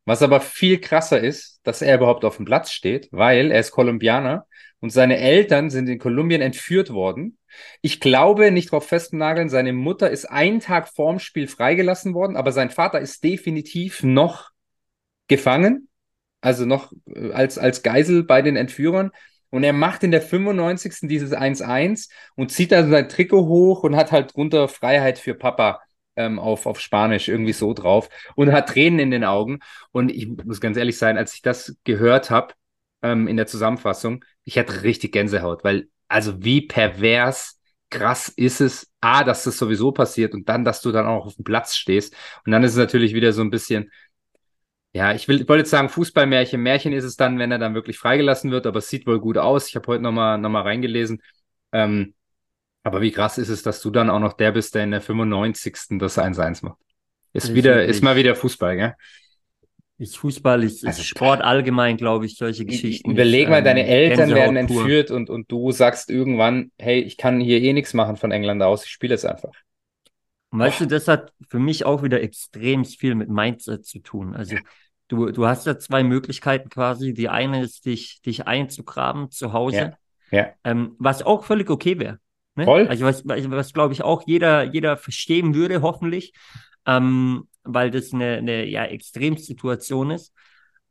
Was 0.05 0.21
aber 0.21 0.39
viel 0.39 0.79
krasser 0.79 1.19
ist, 1.19 1.59
dass 1.63 1.81
er 1.81 1.95
überhaupt 1.95 2.25
auf 2.25 2.37
dem 2.37 2.45
Platz 2.45 2.71
steht, 2.71 3.09
weil 3.11 3.51
er 3.51 3.59
ist 3.59 3.71
Kolumbianer 3.71 4.45
und 4.81 4.91
seine 4.91 5.17
Eltern 5.17 5.71
sind 5.71 5.89
in 5.89 5.99
Kolumbien 5.99 6.41
entführt 6.41 6.91
worden. 6.91 7.39
Ich 7.81 7.99
glaube, 7.99 8.51
nicht 8.51 8.71
drauf 8.71 8.87
festnageln, 8.87 9.49
seine 9.49 9.73
Mutter 9.73 10.11
ist 10.11 10.25
einen 10.25 10.59
Tag 10.59 10.89
vorm 10.89 11.19
Spiel 11.19 11.47
freigelassen 11.47 12.13
worden, 12.13 12.35
aber 12.37 12.51
sein 12.51 12.69
Vater 12.69 12.99
ist 12.99 13.23
definitiv 13.23 14.03
noch 14.03 14.51
gefangen, 15.27 15.87
also 16.39 16.65
noch 16.65 16.91
äh, 17.07 17.31
als, 17.31 17.57
als 17.57 17.83
Geisel 17.83 18.23
bei 18.23 18.41
den 18.41 18.55
Entführern. 18.55 19.11
Und 19.51 19.63
er 19.63 19.73
macht 19.73 20.03
in 20.03 20.11
der 20.11 20.21
95. 20.21 21.07
dieses 21.07 21.33
1-1 21.33 22.09
und 22.35 22.51
zieht 22.51 22.71
dann 22.71 22.89
sein 22.89 23.09
Trikot 23.09 23.45
hoch 23.45 23.83
und 23.83 23.95
hat 23.95 24.11
halt 24.11 24.35
drunter 24.35 24.67
Freiheit 24.67 25.19
für 25.19 25.35
Papa 25.35 25.81
ähm, 26.15 26.39
auf, 26.39 26.65
auf 26.65 26.79
Spanisch 26.79 27.27
irgendwie 27.27 27.53
so 27.53 27.73
drauf 27.73 28.09
und 28.35 28.51
hat 28.51 28.69
Tränen 28.69 28.99
in 28.99 29.11
den 29.11 29.23
Augen. 29.23 29.59
Und 29.91 30.09
ich 30.11 30.27
muss 30.27 30.61
ganz 30.61 30.77
ehrlich 30.77 30.97
sein, 30.97 31.17
als 31.17 31.33
ich 31.35 31.41
das 31.41 31.75
gehört 31.83 32.29
habe 32.29 32.53
ähm, 33.03 33.27
in 33.27 33.37
der 33.37 33.47
Zusammenfassung, 33.47 34.23
ich 34.43 34.57
hatte 34.57 34.83
richtig 34.83 35.11
Gänsehaut, 35.11 35.63
weil 35.63 35.87
also 36.07 36.43
wie 36.43 36.61
pervers 36.61 37.59
krass 37.89 38.29
ist 38.29 38.61
es, 38.61 38.91
A, 39.01 39.23
dass 39.23 39.43
das 39.43 39.57
sowieso 39.57 39.91
passiert 39.91 40.33
und 40.33 40.47
dann, 40.49 40.63
dass 40.63 40.81
du 40.81 40.91
dann 40.91 41.05
auch 41.07 41.25
auf 41.25 41.35
dem 41.35 41.43
Platz 41.43 41.75
stehst. 41.75 42.15
Und 42.45 42.51
dann 42.51 42.63
ist 42.63 42.71
es 42.71 42.77
natürlich 42.77 43.13
wieder 43.13 43.33
so 43.33 43.41
ein 43.41 43.49
bisschen 43.49 43.91
Ja, 44.93 45.13
ich 45.13 45.27
will, 45.27 45.41
ich 45.41 45.47
wollte 45.47 45.61
jetzt 45.61 45.69
sagen 45.69 45.87
Fußballmärchen. 45.89 46.61
Märchen 46.61 46.91
ist 46.91 47.05
es 47.05 47.15
dann, 47.15 47.39
wenn 47.39 47.51
er 47.51 47.59
dann 47.59 47.73
wirklich 47.73 47.97
freigelassen 47.97 48.51
wird, 48.51 48.65
aber 48.67 48.79
es 48.79 48.89
sieht 48.89 49.07
wohl 49.07 49.19
gut 49.19 49.37
aus. 49.37 49.67
Ich 49.69 49.75
habe 49.75 49.87
heute 49.87 50.03
nochmal 50.03 50.37
noch 50.37 50.49
mal 50.49 50.61
reingelesen. 50.63 51.21
Ähm, 51.71 52.13
aber 52.83 53.01
wie 53.01 53.11
krass 53.11 53.37
ist 53.37 53.49
es, 53.49 53.63
dass 53.63 53.81
du 53.81 53.89
dann 53.89 54.09
auch 54.09 54.19
noch 54.19 54.33
der 54.33 54.51
bist, 54.51 54.75
der 54.75 54.83
in 54.83 54.91
der 54.91 55.01
95. 55.01 55.97
das 55.99 56.17
1-1 56.17 56.63
macht. 56.63 56.77
Ist 57.31 57.47
Das 57.49 57.55
wieder, 57.55 57.75
wirklich- 57.75 57.95
ist 57.97 58.03
mal 58.03 58.15
wieder 58.17 58.35
Fußball, 58.35 58.75
gell? 58.75 58.93
Ist 59.97 60.17
Fußball, 60.17 60.63
ist, 60.63 60.83
Also, 60.85 61.03
Sport 61.03 61.41
allgemein, 61.41 61.95
glaube 61.95 62.25
ich, 62.25 62.35
solche 62.35 62.65
Geschichten. 62.65 63.11
Überleg 63.11 63.49
mal, 63.49 63.59
ähm, 63.59 63.63
deine 63.65 63.85
Eltern 63.85 64.29
Gänsehaut 64.29 64.53
werden 64.55 64.67
pur. 64.67 64.81
entführt 64.81 65.11
und, 65.11 65.29
und 65.29 65.51
du 65.51 65.71
sagst 65.71 66.09
irgendwann, 66.09 66.71
hey, 66.79 66.99
ich 67.01 67.17
kann 67.17 67.39
hier 67.39 67.61
eh 67.61 67.71
nichts 67.71 67.93
machen 67.93 68.17
von 68.17 68.31
England 68.31 68.63
aus, 68.63 68.83
ich 68.83 68.89
spiele 68.89 69.13
es 69.13 69.23
einfach. 69.25 69.51
Und 70.51 70.59
weißt 70.59 70.81
du, 70.81 70.85
das 70.85 71.07
hat 71.07 71.33
für 71.49 71.59
mich 71.59 71.85
auch 71.85 72.03
wieder 72.03 72.21
extrem 72.21 72.83
viel 72.83 73.15
mit 73.15 73.29
Mindset 73.29 73.85
zu 73.85 73.99
tun. 73.99 74.35
Also 74.35 74.57
du, 75.07 75.31
du 75.31 75.45
hast 75.47 75.65
ja 75.65 75.79
zwei 75.79 76.03
Möglichkeiten 76.03 76.69
quasi. 76.69 77.13
Die 77.13 77.29
eine 77.29 77.63
ist, 77.63 77.85
dich, 77.85 78.21
dich 78.21 78.47
einzugraben 78.47 79.31
zu 79.31 79.53
Hause, 79.53 79.97
Ja. 80.29 80.49
ähm, 80.63 80.95
was 80.99 81.23
auch 81.23 81.45
völlig 81.45 81.69
okay 81.69 81.99
wäre. 81.99 82.19
Ne? 82.55 82.65
Voll. 82.65 82.87
Also 82.87 83.05
was, 83.05 83.25
was, 83.25 83.49
was 83.49 83.73
glaube 83.73 83.93
ich 83.93 84.03
auch 84.03 84.23
jeder, 84.27 84.63
jeder 84.63 84.97
verstehen 84.97 85.55
würde, 85.55 85.81
hoffentlich, 85.81 86.33
ähm, 86.85 87.47
weil 87.63 87.89
das 87.89 88.13
eine, 88.13 88.37
eine 88.37 88.65
ja, 88.65 88.83
Extremsituation 88.85 90.11
ist. 90.11 90.33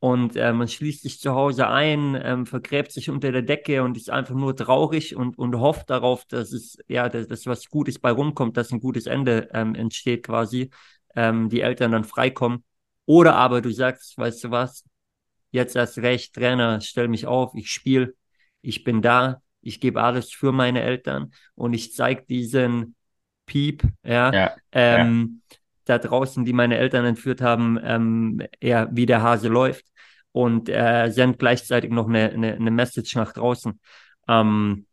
Und 0.00 0.34
äh, 0.36 0.52
man 0.54 0.66
schließt 0.66 1.02
sich 1.02 1.20
zu 1.20 1.32
Hause 1.34 1.68
ein, 1.68 2.18
ähm, 2.22 2.46
vergräbt 2.46 2.90
sich 2.90 3.10
unter 3.10 3.32
der 3.32 3.42
Decke 3.42 3.82
und 3.82 3.98
ist 3.98 4.10
einfach 4.10 4.34
nur 4.34 4.56
traurig 4.56 5.14
und, 5.14 5.38
und 5.38 5.58
hofft 5.60 5.90
darauf, 5.90 6.24
dass 6.24 6.52
es, 6.52 6.78
ja, 6.88 7.08
dass, 7.10 7.28
dass 7.28 7.46
was 7.46 7.68
Gutes 7.68 7.98
bei 7.98 8.10
rumkommt, 8.10 8.56
dass 8.56 8.72
ein 8.72 8.80
gutes 8.80 9.06
Ende 9.06 9.50
ähm, 9.52 9.74
entsteht 9.74 10.24
quasi, 10.24 10.70
ähm, 11.14 11.50
die 11.50 11.60
Eltern 11.60 11.92
dann 11.92 12.04
freikommen. 12.04 12.64
Oder 13.04 13.34
aber 13.36 13.60
du 13.60 13.70
sagst, 13.72 14.16
weißt 14.16 14.44
du 14.44 14.50
was, 14.50 14.84
jetzt 15.50 15.76
erst 15.76 15.98
recht, 15.98 16.34
Trainer, 16.34 16.80
stell 16.80 17.08
mich 17.08 17.26
auf, 17.26 17.54
ich 17.54 17.70
spiele, 17.70 18.14
ich 18.62 18.84
bin 18.84 19.02
da, 19.02 19.42
ich 19.62 19.80
gebe 19.80 20.02
alles 20.02 20.32
für 20.32 20.52
meine 20.52 20.82
Eltern 20.82 21.32
und 21.54 21.74
ich 21.74 21.92
zeige 21.94 22.24
diesen 22.28 22.94
Piep, 23.46 23.82
ja, 24.04 24.30
Ja, 24.32 24.56
ähm, 24.72 25.42
da 25.90 25.98
draußen, 25.98 26.44
die 26.44 26.52
meine 26.52 26.78
Eltern 26.78 27.04
entführt 27.04 27.42
haben, 27.42 27.78
ähm, 27.82 28.42
ja, 28.62 28.88
wie 28.92 29.06
der 29.06 29.22
Hase 29.22 29.48
läuft 29.48 29.84
und 30.32 30.68
äh, 30.68 31.10
sende 31.10 31.36
gleichzeitig 31.36 31.90
noch 31.90 32.08
eine, 32.08 32.30
eine, 32.30 32.54
eine 32.54 32.70
Message 32.70 33.16
nach 33.16 33.32
draußen. 33.32 33.78
Ähm, 34.28 34.86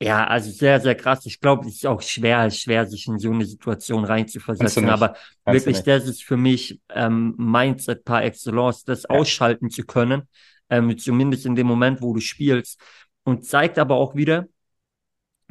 ja, 0.00 0.26
also 0.26 0.50
sehr, 0.50 0.80
sehr 0.80 0.94
krass. 0.94 1.26
Ich 1.26 1.40
glaube, 1.40 1.66
es 1.66 1.76
ist 1.76 1.86
auch 1.86 2.02
schwer, 2.02 2.50
schwer, 2.50 2.86
sich 2.86 3.06
in 3.08 3.18
so 3.18 3.32
eine 3.32 3.44
Situation 3.44 4.04
reinzuversetzen. 4.04 4.88
Aber 4.88 5.14
kannst 5.44 5.66
wirklich, 5.66 5.82
das 5.82 6.06
ist 6.06 6.22
für 6.22 6.36
mich 6.36 6.80
ähm, 6.90 7.34
Mindset 7.36 8.04
par 8.04 8.22
excellence, 8.22 8.84
das 8.84 9.02
Ja. 9.02 9.10
ausschalten 9.10 9.70
zu 9.70 9.82
können, 9.84 10.28
ähm, 10.70 10.96
zumindest 10.98 11.46
in 11.46 11.56
dem 11.56 11.66
Moment, 11.66 12.00
wo 12.00 12.14
du 12.14 12.20
spielst. 12.20 12.80
Und 13.24 13.44
zeigt 13.44 13.78
aber 13.78 13.96
auch 13.96 14.14
wieder, 14.14 14.46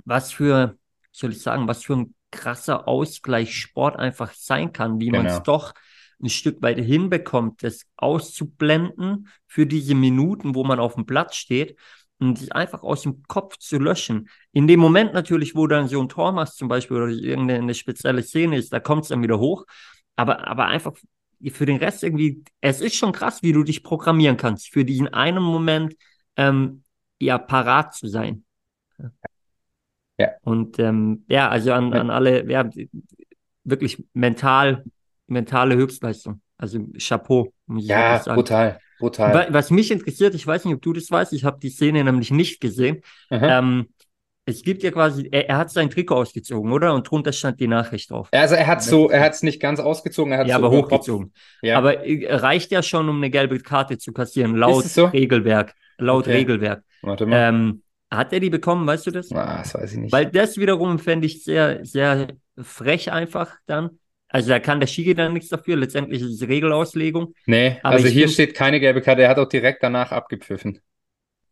was 0.05 0.31
für, 0.31 0.77
soll 1.11 1.31
ich 1.31 1.41
sagen, 1.41 1.67
was 1.67 1.83
für 1.83 1.93
ein 1.95 2.15
krasser 2.31 2.87
Ausgleich 2.87 3.55
Sport 3.55 3.97
einfach 3.97 4.33
sein 4.33 4.73
kann, 4.73 4.99
wie 4.99 5.11
man 5.11 5.25
es 5.25 5.33
Genau. 5.33 5.43
doch 5.43 5.73
ein 6.21 6.29
Stück 6.29 6.61
weit 6.61 6.79
hinbekommt, 6.79 7.63
das 7.63 7.85
auszublenden 7.95 9.27
für 9.45 9.65
diese 9.65 9.95
Minuten, 9.95 10.55
wo 10.55 10.63
man 10.63 10.79
auf 10.79 10.95
dem 10.95 11.05
Platz 11.05 11.35
steht 11.35 11.77
und 12.19 12.39
sich 12.39 12.53
einfach 12.53 12.81
aus 12.81 13.03
dem 13.03 13.23
Kopf 13.23 13.57
zu 13.57 13.77
löschen. 13.77 14.29
In 14.51 14.67
dem 14.67 14.79
Moment 14.79 15.13
natürlich, 15.13 15.55
wo 15.55 15.67
dann 15.67 15.87
so 15.87 16.01
ein 16.01 16.09
Tor 16.09 16.31
machst 16.31 16.57
zum 16.57 16.67
Beispiel 16.67 16.97
oder 16.97 17.09
irgendeine 17.09 17.61
eine 17.61 17.73
spezielle 17.75 18.23
Szene 18.23 18.57
ist, 18.57 18.73
da 18.73 18.79
kommt 18.79 19.03
es 19.03 19.09
dann 19.09 19.21
wieder 19.21 19.39
hoch. 19.39 19.65
Aber, 20.15 20.47
aber 20.47 20.65
einfach 20.65 20.93
für 21.51 21.67
den 21.67 21.77
Rest 21.77 22.03
irgendwie, 22.03 22.43
es 22.61 22.81
ist 22.81 22.95
schon 22.95 23.11
krass, 23.11 23.43
wie 23.43 23.53
du 23.53 23.63
dich 23.63 23.83
programmieren 23.83 24.37
kannst, 24.37 24.69
für 24.69 24.83
diesen 24.83 25.07
einen 25.13 25.43
Moment 25.43 25.95
ähm, 26.35 26.83
ja 27.19 27.37
parat 27.37 27.93
zu 27.93 28.07
sein. 28.07 28.43
Ja. 30.17 30.29
Und 30.41 30.79
ähm, 30.79 31.25
ja, 31.27 31.49
also 31.49 31.71
an, 31.73 31.93
an 31.93 32.09
alle, 32.09 32.49
ja, 32.49 32.69
wirklich 33.63 34.03
mental, 34.13 34.83
mentale 35.27 35.75
Höchstleistung. 35.75 36.41
Also 36.57 36.79
Chapeau, 36.97 37.53
muss 37.67 37.83
ich 37.83 37.89
Ja, 37.89 38.23
brutal, 38.27 38.79
brutal. 38.97 39.33
Wa- 39.33 39.47
Was 39.53 39.69
mich 39.69 39.91
interessiert, 39.91 40.33
ich 40.35 40.45
weiß 40.47 40.65
nicht, 40.65 40.73
ob 40.73 40.81
du 40.81 40.93
das 40.93 41.11
weißt, 41.11 41.33
ich 41.33 41.43
habe 41.43 41.59
die 41.59 41.69
Szene 41.69 42.03
nämlich 42.03 42.31
nicht 42.31 42.59
gesehen. 42.61 43.01
Ähm, 43.29 43.87
es 44.45 44.63
gibt 44.63 44.81
ja 44.81 44.91
quasi, 44.91 45.27
er, 45.31 45.49
er 45.49 45.57
hat 45.57 45.71
sein 45.71 45.89
Trikot 45.89 46.15
ausgezogen, 46.15 46.71
oder? 46.71 46.93
Und 46.93 47.09
drunter 47.11 47.33
stand 47.33 47.59
die 47.59 47.67
Nachricht 47.67 48.09
drauf. 48.11 48.29
Also 48.31 48.55
er 48.55 48.65
hat 48.65 48.81
so, 48.81 49.09
er 49.09 49.19
hat 49.21 49.33
es 49.33 49.43
nicht 49.43 49.59
ganz 49.61 49.79
ausgezogen, 49.79 50.31
er 50.31 50.39
hat 50.39 50.47
Ja, 50.47 50.57
so 50.57 50.65
aber 50.65 50.75
hochgezogen. 50.75 51.33
Ja. 51.61 51.77
Aber 51.77 52.05
äh, 52.07 52.33
reicht 52.33 52.71
ja 52.71 52.81
schon, 52.81 53.09
um 53.09 53.17
eine 53.17 53.29
gelbe 53.29 53.59
Karte 53.59 53.97
zu 53.97 54.13
kassieren, 54.13 54.55
laut 54.55 54.85
so? 54.85 55.05
Regelwerk. 55.07 55.73
Laut 55.99 56.23
Okay. 56.25 56.33
Regelwerk. 56.37 56.83
Warte 57.01 57.25
mal. 57.25 57.49
Ähm, 57.49 57.81
hat 58.11 58.31
er 58.33 58.39
die 58.39 58.49
bekommen, 58.49 58.87
weißt 58.87 59.07
du 59.07 59.11
das? 59.11 59.31
Ah, 59.31 59.57
das 59.59 59.73
weiß 59.73 59.91
ich 59.93 59.97
nicht. 59.99 60.11
Weil 60.11 60.27
das 60.27 60.57
wiederum 60.57 60.99
fände 60.99 61.27
ich 61.27 61.43
sehr, 61.43 61.83
sehr 61.85 62.27
frech 62.57 63.11
einfach 63.11 63.55
dann. 63.65 63.99
Also 64.29 64.49
da 64.49 64.59
kann 64.59 64.79
der 64.79 64.87
Schiri 64.87 65.13
dann 65.13 65.33
nichts 65.33 65.49
dafür. 65.49 65.77
Letztendlich 65.77 66.21
ist 66.21 66.41
es 66.41 66.47
Regelauslegung. 66.47 67.33
Nee, 67.45 67.77
Aber 67.83 67.95
also 67.95 68.07
hier 68.07 68.23
find- 68.23 68.33
steht 68.33 68.55
keine 68.55 68.79
gelbe 68.79 69.01
Karte, 69.01 69.21
er 69.23 69.29
hat 69.29 69.39
auch 69.39 69.47
direkt 69.47 69.83
danach 69.83 70.11
abgepfiffen. 70.11 70.79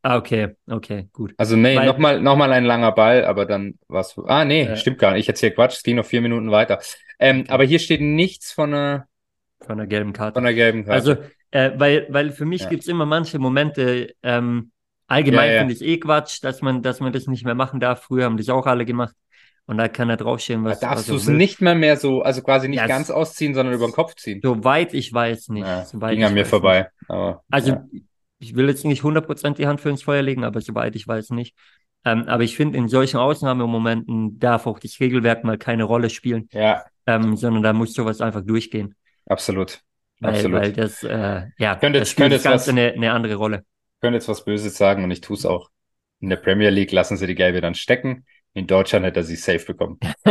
Ah, 0.01 0.17
okay, 0.17 0.50
okay, 0.67 1.07
gut. 1.13 1.33
Also 1.38 1.55
nee, 1.55 1.75
Weil- 1.75 1.85
nochmal 1.88 2.21
noch 2.21 2.35
mal 2.35 2.51
ein 2.51 2.63
langer 2.65 2.91
Ball, 2.91 3.25
aber 3.25 3.45
dann 3.45 3.79
war's. 3.88 4.15
Ah, 4.27 4.45
nee, 4.45 4.63
Äh. 4.63 4.77
stimmt 4.77 5.00
gar 5.00 5.12
nicht. 5.13 5.21
Ich 5.21 5.29
erzähle 5.29 5.53
Quatsch, 5.53 5.77
es 5.77 5.83
ging 5.83 5.95
noch 5.95 6.05
vier 6.05 6.21
Minuten 6.21 6.51
weiter. 6.51 6.79
Ähm, 7.17 7.45
aber 7.47 7.63
hier 7.63 7.79
steht 7.79 8.01
nichts 8.01 8.51
von 8.51 8.74
einer, 8.74 9.07
Von 9.65 9.77
der 9.77 9.88
gelben 9.88 10.13
Karte. 10.13 10.33
von 10.35 10.45
einer 10.45 10.53
gelben 10.53 10.85
Karte. 10.85 10.93
Also, 10.93 11.12
äh, 11.51 11.71
weil, 11.79 12.05
weil 12.09 12.31
für 12.33 12.45
mich 12.45 12.63
Ja. 12.63 12.69
gibt 12.69 12.83
es 12.83 12.88
immer 12.88 13.05
manche 13.07 13.39
Momente, 13.39 14.13
ähm, 14.21 14.71
allgemein 15.07 15.51
Ja, 15.51 15.59
finde 15.59 15.74
ich 15.74 15.81
eh 15.81 15.97
Quatsch, 16.00 16.43
dass 16.43 16.62
man, 16.62 16.81
dass 16.81 17.00
man 17.00 17.13
das 17.13 17.27
nicht 17.27 17.45
mehr 17.45 17.55
machen 17.55 17.79
darf. 17.79 18.03
Früher 18.03 18.25
haben 18.25 18.38
das 18.38 18.50
auch 18.50 18.65
alle 18.65 18.85
gemacht. 18.85 19.15
Und 19.67 19.77
da 19.77 19.88
kann 19.88 20.09
er 20.12 20.17
draufstehen, 20.17 20.63
da 20.63 20.71
was, 20.71 20.79
darfst 20.79 20.97
was 21.00 21.05
du 21.07 21.15
es 21.15 21.27
nicht 21.27 21.59
mal 21.59 21.74
mehr 21.74 21.97
so, 21.97 22.21
also 22.21 22.41
quasi 22.43 22.67
nicht 22.69 22.77
Ja, 22.77 22.85
ganz 22.88 23.09
ausziehen, 23.09 23.55
sondern 23.55 23.74
über 23.74 23.88
den 23.88 23.93
Kopf 23.93 24.13
ziehen. 24.15 24.39
Soweit 24.43 24.93
ich 24.93 25.12
weiß 25.12 25.50
nicht. 25.50 25.65
Ja, 25.65 25.85
ging 26.12 26.24
an 26.24 26.35
mir 26.35 26.45
vorbei. 26.45 26.89
Aber. 27.07 27.43
Also, 27.50 27.71
ja. 27.71 27.85
ich 28.38 28.55
will 28.55 28.67
jetzt 28.67 28.85
nicht 28.85 29.01
100% 29.03 29.57
die 29.57 29.65
Hand 29.65 29.81
für 29.81 29.89
ins 29.89 30.03
Feuer 30.03 30.21
legen, 30.21 30.43
aber 30.43 30.62
soweit 30.62 30.95
ich 30.95 31.07
weiß 31.07 31.31
nicht. 31.31 31.55
Ähm, 32.05 32.25
aber 32.27 32.43
ich 32.43 32.55
finde, 32.55 32.77
in 32.77 32.88
solchen 32.88 33.17
Ausnahmemomenten 33.17 34.38
darf 34.38 34.67
auch 34.67 34.77
das 34.77 35.00
Regelwerk 35.00 35.43
mal 35.43 35.57
keine 35.57 35.85
Rolle 35.85 36.12
spielen, 36.12 36.47
ja, 36.51 36.83
ähm, 37.07 37.35
sondern 37.35 37.63
da 37.63 37.74
muss 37.74 37.93
sowas 37.93 38.21
einfach 38.21 38.41
durchgehen. 38.45 38.93
absolut. 39.25 39.81
Weil, 40.19 40.33
Absolut. 40.35 40.62
weil 40.62 40.71
das, 40.74 41.03
äh, 41.03 41.47
ja, 41.57 41.75
Könnte- 41.75 42.00
das 42.00 42.09
spielt 42.09 42.29
könnte 42.29 42.35
das 42.35 42.43
jetzt 42.45 42.51
Ganze 42.51 42.67
was- 42.67 42.69
eine, 42.69 42.93
eine 42.93 43.12
andere 43.12 43.35
Rolle. 43.35 43.65
Könnte 44.05 44.17
jetzt 44.17 44.27
was 44.27 44.45
Böses 44.45 44.77
sagen 44.77 45.03
und 45.03 45.09
ich 45.09 45.21
tue 45.21 45.35
es 45.35 45.45
auch. 45.47 45.71
In 46.19 46.29
der 46.29 46.35
Premier 46.38 46.69
League 46.69 46.91
lassen 46.91 47.17
sie 47.17 47.25
die 47.25 47.33
gelbe 47.33 47.59
dann 47.59 47.74
stecken. 47.74 48.25
In 48.53 48.67
Deutschland 48.67 49.03
hätte 49.03 49.19
er 49.21 49.24
sie 49.24 49.35
safe 49.35 49.65
bekommen. 49.65 49.97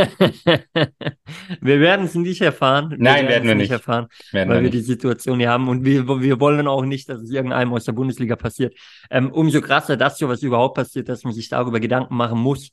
wir 1.61 1.81
werden 1.81 2.07
es 2.07 2.15
nicht 2.15 2.41
erfahren. 2.41 2.95
Nein, 2.99 3.29
werden 3.29 3.49
wir 3.49 3.55
nicht. 3.57 3.71
erfahren, 3.73 4.07
Werden 4.33 4.49
weil 4.49 4.57
wir 4.59 4.63
wir 4.63 4.71
nicht. 4.71 4.75
die 4.75 4.81
Situation 4.93 5.41
hier 5.41 5.51
haben 5.51 5.69
und 5.69 5.85
wir, 5.85 6.07
wir 6.07 6.41
wollen 6.41 6.67
auch 6.69 6.85
nicht, 6.85 7.09
dass 7.09 7.21
es 7.21 7.31
irgendeinem 7.31 7.73
aus 7.73 7.85
der 7.85 7.93
Bundesliga 7.93 8.37
passiert. 8.37 8.75
Ähm, 9.11 9.31
umso 9.33 9.61
krasser, 9.61 9.97
dass 9.97 10.19
sowas 10.19 10.43
überhaupt 10.43 10.77
passiert, 10.77 11.09
dass 11.09 11.25
man 11.25 11.33
sich 11.35 11.49
darüber 11.49 11.81
Gedanken 11.81 12.15
machen 12.17 12.39
muss. 12.39 12.71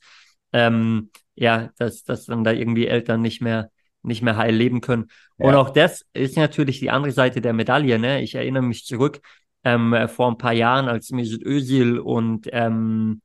Ähm, 0.52 1.10
ja, 1.34 1.70
dass, 1.78 2.04
dass 2.04 2.26
dann 2.26 2.44
da 2.44 2.52
irgendwie 2.52 2.86
Eltern 2.86 3.20
nicht 3.22 3.42
mehr, 3.42 3.70
nicht 4.02 4.22
mehr 4.22 4.36
heil 4.36 4.54
leben 4.54 4.80
können. 4.80 5.08
Und 5.36 5.52
Ja. 5.52 5.58
auch 5.60 5.70
das 5.70 6.04
ist 6.12 6.36
natürlich 6.36 6.78
die 6.78 6.90
andere 6.90 7.12
Seite 7.12 7.40
der 7.40 7.52
Medaille. 7.52 7.98
Ne? 7.98 8.22
Ich 8.22 8.34
erinnere 8.36 8.62
mich 8.62 8.84
zurück 8.84 9.20
ähm, 9.64 9.96
vor 10.08 10.28
ein 10.28 10.38
paar 10.38 10.52
Jahren, 10.52 10.88
als 10.88 11.10
Mesut 11.10 11.42
Özil 11.44 11.98
und 11.98 12.48
ähm, 12.52 13.22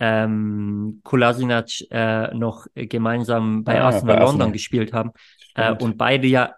ähm, 0.00 1.00
Kolasinac 1.04 1.70
äh, 1.90 2.34
noch 2.34 2.66
gemeinsam 2.74 3.64
bei 3.64 3.80
Ah, 3.80 3.86
Arsenal 3.86 4.16
bei 4.16 4.22
London 4.22 4.40
Arsenal. 4.40 4.52
gespielt 4.52 4.92
haben 4.92 5.12
äh, 5.54 5.72
und 5.72 5.96
beide 5.96 6.26
ja 6.26 6.54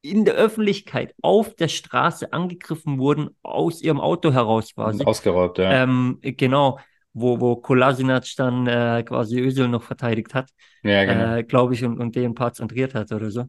in 0.00 0.24
der 0.24 0.34
Öffentlichkeit 0.34 1.14
auf 1.22 1.54
der 1.54 1.68
Straße 1.68 2.32
angegriffen 2.32 2.98
wurden, 2.98 3.30
aus 3.42 3.80
ihrem 3.80 4.00
Auto 4.00 4.32
heraus 4.32 4.74
quasi. 4.74 5.04
Ausgeraubt, 5.04 5.58
ja. 5.58 5.84
Ähm, 5.84 6.18
genau, 6.22 6.80
wo, 7.12 7.40
wo 7.40 7.56
Kolasinac 7.56 8.24
dann 8.36 8.66
äh, 8.66 9.04
quasi 9.06 9.38
Özil 9.38 9.68
noch 9.68 9.82
verteidigt 9.82 10.34
hat, 10.34 10.50
ja, 10.82 11.04
genau. 11.04 11.36
äh, 11.36 11.44
glaube 11.44 11.74
ich, 11.74 11.84
und, 11.84 12.00
und 12.00 12.16
den 12.16 12.34
Part 12.34 12.56
zentriert 12.56 12.94
hat 12.94 13.12
oder 13.12 13.30
so. 13.30 13.44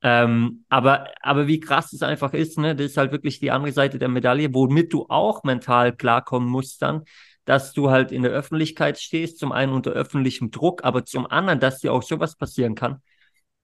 Ähm, 0.00 0.64
aber, 0.68 1.08
aber 1.22 1.46
wie 1.48 1.58
krass 1.60 1.92
es 1.92 2.02
einfach 2.02 2.32
ist, 2.32 2.56
ne, 2.58 2.76
das 2.76 2.86
ist 2.86 2.96
halt 2.96 3.10
wirklich 3.10 3.40
die 3.40 3.50
andere 3.50 3.72
Seite 3.72 3.98
der 3.98 4.08
Medaille, 4.08 4.54
womit 4.54 4.92
du 4.92 5.06
auch 5.08 5.42
mental 5.42 5.94
klarkommen 5.94 6.48
musst 6.48 6.82
dann, 6.82 7.02
dass 7.44 7.72
du 7.72 7.90
halt 7.90 8.12
in 8.12 8.22
der 8.22 8.30
Öffentlichkeit 8.30 8.98
stehst, 8.98 9.38
zum 9.38 9.50
einen 9.52 9.72
unter 9.72 9.90
öffentlichem 9.90 10.50
Druck, 10.50 10.84
aber 10.84 11.04
zum 11.04 11.26
anderen, 11.26 11.58
dass 11.60 11.80
dir 11.80 11.92
auch 11.92 12.02
sowas 12.02 12.36
passieren 12.36 12.74
kann, 12.76 13.02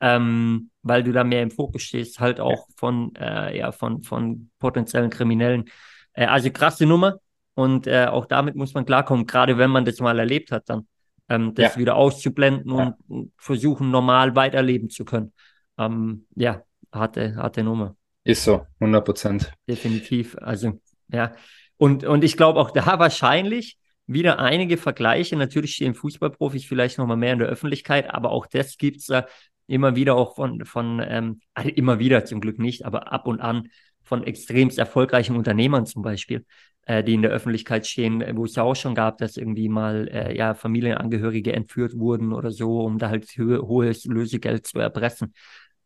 ähm, 0.01 0.71
weil 0.83 1.05
du 1.05 1.13
da 1.13 1.23
mehr 1.23 1.43
im 1.43 1.51
Fokus 1.53 1.83
stehst, 1.83 2.19
halt 2.19 2.41
auch 2.41 2.67
von, 2.77 3.15
äh, 3.15 3.57
ja, 3.57 3.71
von, 3.71 4.03
von 4.03 4.51
potenziellen 4.59 5.11
Kriminellen. 5.11 5.67
Äh, 6.15 6.27
also 6.27 6.51
krasse 6.51 6.87
Nummer 6.87 7.19
und 7.55 7.87
äh, 7.87 8.07
auch 8.07 8.27
damit 8.27 8.57
muss 8.57 8.75
man 8.75 8.87
klarkommen, 8.87 9.27
gerade 9.27 9.57
wenn 9.57 9.71
man 9.71 9.85
das 9.85 10.01
mal 10.01 10.19
erlebt 10.19 10.51
hat, 10.51 10.69
dann 10.69 10.89
ähm, 11.29 11.55
das 11.55 11.75
Ja. 11.75 11.81
wieder 11.81 11.95
auszublenden 11.95 12.77
Ja. 12.77 12.97
und 13.09 13.33
versuchen, 13.37 13.91
normal 13.91 14.35
weiterleben 14.35 14.91
zu 14.91 15.05
können. 15.05 15.33
Ähm, 15.79 16.27
ja, 16.35 16.63
harte, 16.93 17.37
harte 17.37 17.63
Nummer. 17.63 17.97
Ist 18.25 18.45
so, 18.45 18.67
100 18.81 19.05
Prozent. 19.05 19.53
Definitiv. 19.69 20.37
Also, 20.41 20.81
ja. 21.09 21.33
Und, 21.77 22.05
und 22.05 22.25
ich 22.25 22.37
glaube 22.37 22.61
auch 22.61 22.71
da 22.73 22.99
wahrscheinlich 22.99 23.79
wieder 24.07 24.39
einige 24.39 24.77
Vergleiche. 24.77 25.37
Natürlich 25.37 25.75
stehen 25.75 25.95
Fußballprofis 25.95 26.65
vielleicht 26.65 26.99
nochmal 26.99 27.17
mehr 27.17 27.33
in 27.33 27.39
der 27.39 27.49
Öffentlichkeit, 27.49 28.13
aber 28.13 28.31
auch 28.31 28.47
das 28.47 28.77
gibt 28.77 28.99
es 28.99 29.07
da 29.07 29.27
immer 29.67 29.97
wieder 29.97 30.15
auch 30.15 30.35
von, 30.35 30.65
von 30.65 31.03
ähm, 31.07 31.41
also 31.55 31.71
immer 31.71 31.99
wieder 31.99 32.25
zum 32.25 32.41
Glück 32.41 32.59
nicht, 32.59 32.85
aber 32.85 33.13
ab 33.13 33.27
und 33.27 33.41
an 33.41 33.69
von 34.03 34.25
extremst 34.25 34.79
erfolgreichen 34.79 35.37
Unternehmern 35.37 35.87
zum 35.87 36.03
Beispiel, 36.03 36.45
äh, 36.83 37.03
die 37.03 37.15
in 37.15 37.23
der 37.23 37.31
Öffentlichkeit 37.31 37.87
stehen, 37.87 38.23
wo 38.37 38.45
es 38.45 38.55
ja 38.57 38.63
auch 38.63 38.77
schon 38.77 38.95
gab, 38.95 39.17
dass 39.19 39.39
irgendwie 39.39 39.71
mal 39.71 40.09
äh, 40.09 40.37
ja 40.37 40.53
Familienangehörige 40.55 41.55
entführt 41.55 41.99
wurden 41.99 42.35
oder 42.35 42.51
so, 42.51 42.81
um 42.83 42.99
da 42.99 43.09
halt 43.09 43.27
ho 43.39 43.67
hohes 43.67 44.05
Lösegeld 44.05 44.67
zu 44.67 44.79
erpressen. 44.79 45.33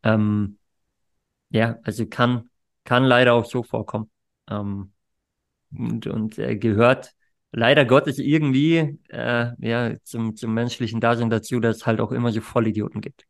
Ähm, 0.03 0.57
ja, 1.49 1.79
also 1.83 2.05
kann, 2.05 2.49
kann 2.83 3.03
leider 3.03 3.33
auch 3.33 3.45
so 3.45 3.63
vorkommen. 3.63 4.09
Ähm, 4.49 4.91
und 5.71 6.07
und 6.07 6.39
äh, 6.39 6.55
gehört 6.55 7.13
leider 7.51 7.85
Gottes 7.85 8.19
irgendwie 8.19 8.99
äh, 9.09 9.51
ja, 9.59 9.93
zum, 10.03 10.35
zum 10.35 10.53
menschlichen 10.53 10.99
Dasein 11.01 11.29
dazu, 11.29 11.59
dass 11.59 11.77
es 11.77 11.85
halt 11.85 11.99
auch 11.99 12.11
immer 12.11 12.31
so 12.31 12.41
Vollidioten 12.41 13.01
gibt. 13.01 13.25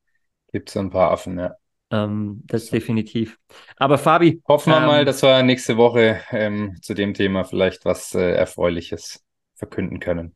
Gibt 0.51 0.69
es 0.69 0.77
ein 0.77 0.89
paar 0.89 1.11
Affen, 1.11 1.37
ja. 1.37 1.55
Ähm, 1.91 2.43
das 2.45 2.67
so. 2.67 2.71
definitiv. 2.71 3.37
Aber 3.77 3.97
Fabi. 3.97 4.41
Hoffen 4.47 4.71
wir 4.73 4.77
ähm, 4.77 4.85
mal, 4.85 5.05
dass 5.05 5.21
wir 5.21 5.41
nächste 5.43 5.77
Woche 5.77 6.21
ähm, 6.31 6.77
zu 6.81 6.93
dem 6.93 7.13
Thema 7.13 7.43
vielleicht 7.43 7.85
was 7.85 8.13
äh, 8.13 8.31
Erfreuliches 8.31 9.23
verkünden 9.55 9.99
können. 9.99 10.35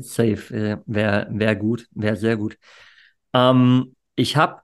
Safe, 0.00 0.54
äh, 0.54 0.78
wäre 0.86 1.28
wär 1.30 1.56
gut, 1.56 1.86
wäre 1.92 2.16
sehr 2.16 2.36
gut. 2.36 2.58
Ähm, 3.32 3.94
ich 4.16 4.36
habe 4.36 4.62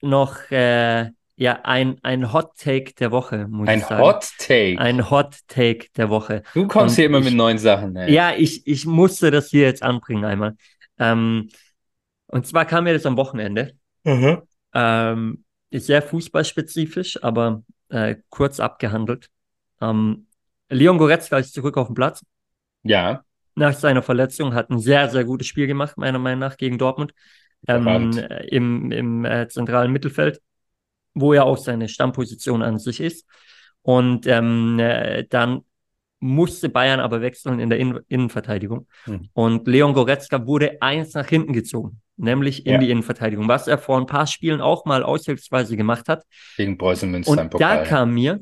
noch 0.00 0.50
äh, 0.50 1.10
ja 1.36 1.60
ein, 1.64 1.98
ein 2.02 2.32
Hot 2.32 2.56
Take 2.58 2.94
der 2.94 3.10
Woche, 3.10 3.46
muss 3.48 3.68
ein 3.68 3.78
ich 3.78 3.84
sagen. 3.84 4.02
Ein 4.02 4.06
Hot 4.06 4.28
Take. 4.38 4.78
Ein 4.78 5.10
Hot 5.10 5.36
Take 5.48 5.86
der 5.96 6.10
Woche. 6.10 6.42
Du 6.54 6.66
kommst 6.66 6.94
Und 6.94 6.96
hier 6.96 7.06
immer 7.06 7.18
ich, 7.18 7.26
mit 7.26 7.34
neuen 7.34 7.58
Sachen. 7.58 7.96
Ey. 7.96 8.12
Ja, 8.12 8.34
ich, 8.34 8.66
ich 8.66 8.86
musste 8.86 9.30
das 9.30 9.50
hier 9.50 9.62
jetzt 9.62 9.82
anbringen 9.82 10.24
einmal. 10.24 10.56
Ähm, 10.98 11.50
und 12.28 12.46
zwar 12.46 12.64
kam 12.64 12.84
mir 12.84 12.94
das 12.94 13.06
am 13.06 13.16
Wochenende. 13.16 13.74
Mhm. 14.04 14.42
Ähm, 14.74 15.44
ist 15.70 15.86
sehr 15.86 16.02
fußballspezifisch, 16.02 17.22
aber 17.22 17.62
äh, 17.88 18.16
kurz 18.30 18.60
abgehandelt. 18.60 19.28
Ähm, 19.80 20.26
Leon 20.68 20.98
Goretzka 20.98 21.38
ist 21.38 21.54
zurück 21.54 21.76
auf 21.76 21.88
dem 21.88 21.94
Platz. 21.94 22.24
Ja. 22.82 23.22
Nach 23.54 23.72
seiner 23.72 24.02
Verletzung 24.02 24.54
hat 24.54 24.70
ein 24.70 24.78
sehr, 24.78 25.08
sehr 25.08 25.24
gutes 25.24 25.46
Spiel 25.46 25.66
gemacht, 25.66 25.96
meiner 25.96 26.18
Meinung 26.18 26.40
nach, 26.40 26.56
gegen 26.56 26.78
Dortmund. 26.78 27.12
Ähm, 27.68 28.12
Im 28.48 28.92
im 28.92 29.24
äh, 29.24 29.48
zentralen 29.48 29.92
Mittelfeld, 29.92 30.40
wo 31.14 31.32
er 31.32 31.44
auch 31.44 31.58
seine 31.58 31.88
Stammposition 31.88 32.62
an 32.62 32.78
sich 32.78 33.00
ist. 33.00 33.26
Und 33.82 34.26
ähm, 34.26 34.78
äh, 34.78 35.24
dann 35.28 35.62
musste 36.18 36.68
Bayern 36.68 37.00
aber 37.00 37.20
wechseln 37.20 37.60
in 37.60 37.70
der 37.70 37.78
In 37.78 38.00
Innenverteidigung. 38.08 38.86
Mhm. 39.06 39.28
Und 39.32 39.66
Leon 39.66 39.94
Goretzka 39.94 40.46
wurde 40.46 40.80
eins 40.80 41.14
nach 41.14 41.28
hinten 41.28 41.52
gezogen, 41.52 42.00
nämlich 42.16 42.66
in 42.66 42.74
ja. 42.74 42.78
die 42.78 42.90
Innenverteidigung, 42.90 43.48
was 43.48 43.68
er 43.68 43.78
vor 43.78 43.98
ein 43.98 44.06
paar 44.06 44.26
Spielen 44.26 44.60
auch 44.60 44.84
mal 44.86 45.02
aushilfsweise 45.02 45.76
gemacht 45.76 46.08
hat. 46.08 46.24
Gegen 46.56 46.78
Preußen 46.78 47.10
Münster 47.10 47.32
Und 47.32 47.60
da 47.60 47.84
kam 47.84 48.14
mir, 48.14 48.40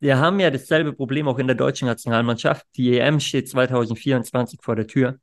wir 0.00 0.18
haben 0.18 0.38
ja 0.40 0.50
dasselbe 0.50 0.92
Problem 0.92 1.26
auch 1.28 1.38
in 1.38 1.46
der 1.46 1.56
deutschen 1.56 1.86
Nationalmannschaft. 1.86 2.66
Die 2.76 2.98
EM 2.98 3.20
steht 3.20 3.48
2024 3.48 4.60
vor 4.62 4.76
der 4.76 4.86
Tür. 4.86 5.18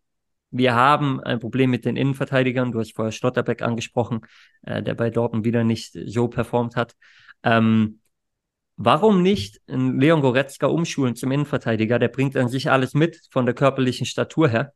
Wir 0.58 0.74
haben 0.74 1.20
ein 1.22 1.40
Problem 1.40 1.70
mit 1.70 1.86
den 1.86 1.98
Innenverteidigern. 1.98 2.72
Du 2.72 2.80
hast 2.80 2.96
vorher 2.96 3.12
Schlotterbeck 3.12 3.62
angesprochen, 3.62 4.22
äh, 4.64 4.82
der 4.82 4.94
bei 4.94 5.10
Dortmund 5.10 5.46
wieder 5.46 5.64
nicht 5.64 5.98
so 6.06 6.28
performt 6.28 6.76
hat. 6.76 6.96
Ähm, 7.44 8.00
Warum 8.78 9.22
nicht 9.22 9.62
Leon 9.68 10.20
Goretzka 10.20 10.68
umschulen 10.68 11.16
zum 11.16 11.32
Innenverteidiger? 11.32 11.98
Der 11.98 12.10
bringt 12.10 12.36
an 12.36 12.50
sich 12.50 12.70
alles 12.70 12.94
mit 12.94 13.22
von 13.32 13.46
der 13.46 13.56
körperlichen 13.56 14.06
Statur 14.06 14.50
her. 14.50 14.74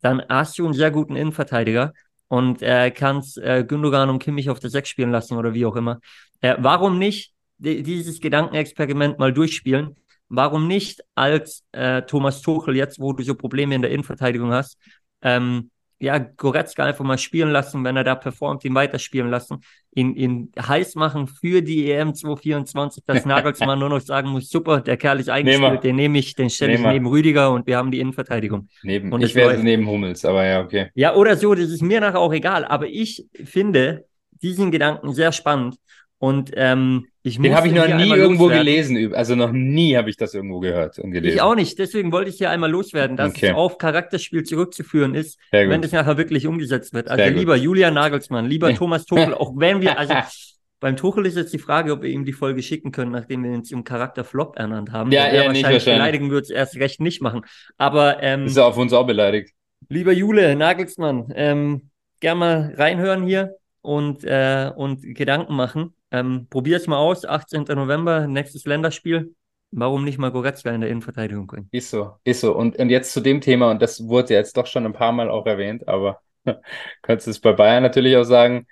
Dann 0.00 0.22
hast 0.28 0.58
du 0.58 0.64
einen 0.64 0.74
sehr 0.74 0.92
guten 0.92 1.16
Innenverteidiger 1.16 1.92
und 2.28 2.62
äh, 2.62 2.92
kannst 2.92 3.38
äh, 3.38 3.64
Gündogan 3.66 4.08
und 4.08 4.20
Kimmich 4.20 4.50
auf 4.50 4.60
der 4.60 4.70
Sechs 4.70 4.88
spielen 4.88 5.10
lassen 5.10 5.36
oder 5.36 5.52
wie 5.52 5.66
auch 5.66 5.74
immer. 5.74 5.98
Äh, 6.40 6.56
warum 6.60 6.98
nicht 6.98 7.34
dieses 7.58 8.20
Gedankenexperiment 8.20 9.18
mal 9.18 9.32
durchspielen? 9.32 9.96
Warum 10.28 10.68
nicht 10.68 11.02
als 11.16 11.64
äh, 11.72 12.02
Thomas 12.02 12.42
Tuchel 12.42 12.76
jetzt, 12.76 13.00
wo 13.00 13.12
du 13.12 13.24
so 13.24 13.34
Probleme 13.34 13.74
in 13.74 13.82
der 13.82 13.90
Innenverteidigung 13.90 14.52
hast, 14.52 14.78
ähm, 15.22 15.70
ja, 16.00 16.18
Goretzka 16.18 16.84
einfach 16.84 17.04
mal 17.04 17.18
spielen 17.18 17.50
lassen, 17.50 17.84
wenn 17.84 17.94
er 17.94 18.04
da 18.04 18.14
performt, 18.14 18.64
ihn 18.64 18.74
weiterspielen 18.74 19.28
lassen, 19.28 19.58
ihn, 19.94 20.14
ihn 20.14 20.52
heiß 20.58 20.94
machen 20.94 21.26
für 21.26 21.60
die 21.60 21.90
EM 21.90 22.14
2024, 22.14 23.04
dass 23.06 23.24
Nagelsmann 23.26 23.78
nur 23.78 23.90
noch 23.90 24.00
sagen 24.00 24.30
muss, 24.30 24.48
super, 24.48 24.80
der 24.80 24.96
Kerl 24.96 25.20
ist 25.20 25.28
eingespielt, 25.28 25.62
Nehmer. 25.62 25.80
den 25.80 25.96
nehme 25.96 26.18
ich, 26.18 26.34
den 26.34 26.48
stelle 26.48 26.74
ich 26.74 26.80
neben 26.80 27.06
Rüdiger 27.06 27.52
und 27.52 27.66
wir 27.66 27.76
haben 27.76 27.90
die 27.90 28.00
Innenverteidigung. 28.00 28.68
Neben, 28.82 29.12
und 29.12 29.22
ich 29.22 29.34
wäre 29.34 29.58
neben 29.58 29.86
Hummels, 29.86 30.24
aber 30.24 30.44
ja, 30.46 30.62
okay. 30.62 30.88
Ja, 30.94 31.14
oder 31.14 31.36
so, 31.36 31.54
das 31.54 31.68
ist 31.68 31.82
mir 31.82 32.00
nachher 32.00 32.20
auch 32.20 32.32
egal, 32.32 32.64
aber 32.64 32.86
ich 32.86 33.26
finde 33.44 34.06
diesen 34.42 34.70
Gedanken 34.70 35.12
sehr 35.12 35.32
spannend 35.32 35.76
und 36.20 36.50
ähm, 36.54 37.06
ich 37.22 37.40
Den 37.40 37.56
habe 37.56 37.68
ich 37.68 37.72
noch 37.72 37.86
nie 37.86 38.10
irgendwo 38.10 38.44
loswerden. 38.44 38.66
gelesen. 38.66 39.14
Also 39.14 39.36
noch 39.36 39.52
nie 39.52 39.96
habe 39.96 40.10
ich 40.10 40.18
das 40.18 40.34
irgendwo 40.34 40.60
gehört 40.60 40.98
und 40.98 41.12
gelesen. 41.12 41.34
Ich 41.34 41.40
auch 41.40 41.54
nicht. 41.54 41.78
Deswegen 41.78 42.12
wollte 42.12 42.28
ich 42.28 42.36
hier 42.36 42.50
einmal 42.50 42.70
loswerden, 42.70 43.16
dass 43.16 43.30
okay. 43.30 43.48
es 43.48 43.54
auf 43.54 43.78
Charakterspiel 43.78 44.42
zurückzuführen 44.42 45.14
ist, 45.14 45.38
wenn 45.50 45.82
es 45.82 45.92
nachher 45.92 46.18
wirklich 46.18 46.46
umgesetzt 46.46 46.92
wird. 46.92 47.08
Also 47.08 47.24
Sehr 47.24 47.32
lieber 47.32 47.54
gut. 47.54 47.64
Julian 47.64 47.94
Nagelsmann, 47.94 48.44
lieber 48.44 48.74
Thomas 48.74 49.06
Tuchel, 49.06 49.32
auch 49.32 49.54
wenn 49.56 49.80
wir, 49.80 49.98
also 49.98 50.12
beim 50.80 50.96
Tuchel 50.96 51.24
ist 51.24 51.38
jetzt 51.38 51.54
die 51.54 51.58
Frage, 51.58 51.92
ob 51.92 52.02
wir 52.02 52.10
ihm 52.10 52.26
die 52.26 52.34
Folge 52.34 52.62
schicken 52.62 52.92
können, 52.92 53.12
nachdem 53.12 53.42
wir 53.42 53.52
ihn 53.52 53.64
zum 53.64 53.82
Charakter 53.82 54.22
Flop 54.22 54.58
ernannt 54.58 54.92
haben. 54.92 55.10
Ja, 55.10 55.22
er 55.22 55.46
wahrscheinlich, 55.46 55.64
wahrscheinlich 55.64 55.84
beleidigen 55.84 56.30
wird 56.30 56.44
es 56.44 56.50
erst 56.50 56.76
recht 56.76 57.00
nicht 57.00 57.22
machen. 57.22 57.46
Aber 57.78 58.22
ähm, 58.22 58.44
ist 58.44 58.58
er 58.58 58.66
auf 58.66 58.76
uns 58.76 58.92
auch 58.92 59.06
beleidigt. 59.06 59.54
Lieber 59.88 60.12
Jule 60.12 60.54
Nagelsmann, 60.54 61.32
ähm, 61.34 61.88
gern 62.20 62.36
mal 62.36 62.74
reinhören 62.76 63.24
hier 63.24 63.54
und, 63.80 64.22
äh, 64.24 64.70
und 64.76 65.02
Gedanken 65.14 65.54
machen. 65.54 65.94
Ähm, 66.10 66.46
Probier 66.50 66.76
es 66.76 66.86
mal 66.86 66.98
aus, 66.98 67.24
18. 67.24 67.64
November, 67.68 68.26
nächstes 68.26 68.64
Länderspiel. 68.64 69.34
Warum 69.72 70.04
nicht 70.04 70.18
mal 70.18 70.32
Goretzka 70.32 70.70
in 70.70 70.80
der 70.80 70.90
Innenverteidigung 70.90 71.46
bringen? 71.46 71.68
Ist 71.70 71.90
so, 71.90 72.16
ist 72.24 72.40
so. 72.40 72.56
Und, 72.56 72.76
und 72.76 72.90
jetzt 72.90 73.12
zu 73.12 73.20
dem 73.20 73.40
Thema, 73.40 73.70
und 73.70 73.80
das 73.80 74.08
wurde 74.08 74.34
jetzt 74.34 74.56
doch 74.56 74.66
schon 74.66 74.84
ein 74.84 74.92
paar 74.92 75.12
Mal 75.12 75.30
auch 75.30 75.46
erwähnt, 75.46 75.86
aber 75.86 76.20
kannst 77.02 77.26
du 77.26 77.30
es 77.30 77.40
bei 77.40 77.52
Bayern 77.52 77.82
natürlich 77.82 78.16
auch 78.16 78.24
sagen, 78.24 78.66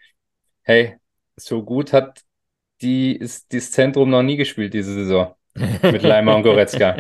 hey, 0.62 0.96
so 1.36 1.62
gut 1.62 1.92
hat 1.92 2.22
die, 2.80 3.14
ist 3.14 3.52
das 3.52 3.70
Zentrum 3.70 4.10
noch 4.10 4.22
nie 4.22 4.36
gespielt 4.36 4.74
diese 4.74 4.92
Saison 4.92 5.34
mit 5.54 6.02
Leimer 6.02 6.34
und 6.34 6.42
Goretzka. 6.42 6.96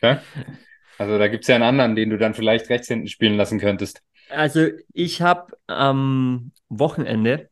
Ja? 0.00 0.22
Also 0.96 1.18
da 1.18 1.28
gibt 1.28 1.44
es 1.44 1.48
ja 1.48 1.56
einen 1.56 1.64
anderen, 1.64 1.96
den 1.96 2.10
du 2.10 2.18
dann 2.18 2.34
vielleicht 2.34 2.68
rechts 2.70 2.88
hinten 2.88 3.08
spielen 3.08 3.36
lassen 3.36 3.58
könntest. 3.58 4.02
Also 4.30 4.68
ich 4.92 5.22
habe 5.22 5.56
am 5.66 6.52
Wochenende 6.68 7.48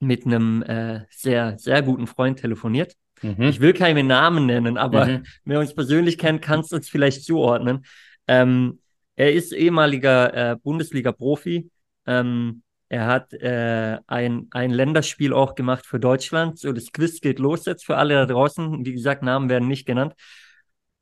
mit 0.00 0.26
einem 0.26 0.62
äh, 0.62 1.00
sehr, 1.10 1.58
sehr 1.58 1.82
guten 1.82 2.06
Freund 2.06 2.38
telefoniert. 2.38 2.94
Mhm. 3.22 3.42
Ich 3.42 3.60
will 3.60 3.72
keine 3.72 4.04
Namen 4.04 4.46
nennen, 4.46 4.76
aber 4.76 5.06
mhm. 5.06 5.24
wer 5.44 5.60
uns 5.60 5.74
persönlich 5.74 6.18
kennt, 6.18 6.42
kannst 6.42 6.72
du 6.72 6.76
uns 6.76 6.88
vielleicht 6.88 7.24
zuordnen. 7.24 7.84
Ähm, 8.26 8.80
er 9.16 9.32
ist 9.32 9.52
ehemaliger 9.52 10.52
äh, 10.52 10.56
Bundesliga-Profi. 10.56 11.70
Ähm, 12.06 12.62
er 12.88 13.06
hat 13.06 13.34
äh, 13.34 13.98
ein, 14.06 14.46
ein 14.50 14.70
Länderspiel 14.70 15.32
auch 15.32 15.54
gemacht 15.54 15.86
für 15.86 16.00
Deutschland. 16.00 16.58
So, 16.58 16.72
das 16.72 16.92
Quiz 16.92 17.20
geht 17.20 17.38
los 17.38 17.66
jetzt 17.66 17.84
für 17.84 17.96
alle 17.96 18.14
da 18.14 18.26
draußen. 18.26 18.84
Wie 18.84 18.92
gesagt, 18.92 19.22
Namen 19.22 19.50
werden 19.50 19.68
nicht 19.68 19.86
genannt. 19.86 20.14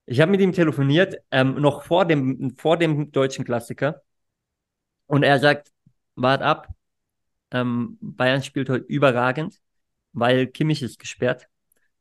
Ich 0.06 0.20
habe 0.20 0.30
mit 0.30 0.40
ihm 0.40 0.52
telefoniert, 0.52 1.16
ähm, 1.30 1.60
noch 1.60 1.82
vor 1.82 2.04
dem, 2.04 2.56
vor 2.56 2.76
dem 2.76 3.12
deutschen 3.12 3.44
Klassiker. 3.44 4.02
Und 5.06 5.22
er 5.22 5.38
sagt, 5.38 5.70
wart 6.14 6.42
ab, 6.42 6.68
ähm, 7.50 7.98
Bayern 8.00 8.42
spielt 8.42 8.68
heute 8.68 8.84
überragend, 8.86 9.60
weil 10.12 10.46
Kimmich 10.46 10.82
ist 10.82 10.98
gesperrt. 10.98 11.48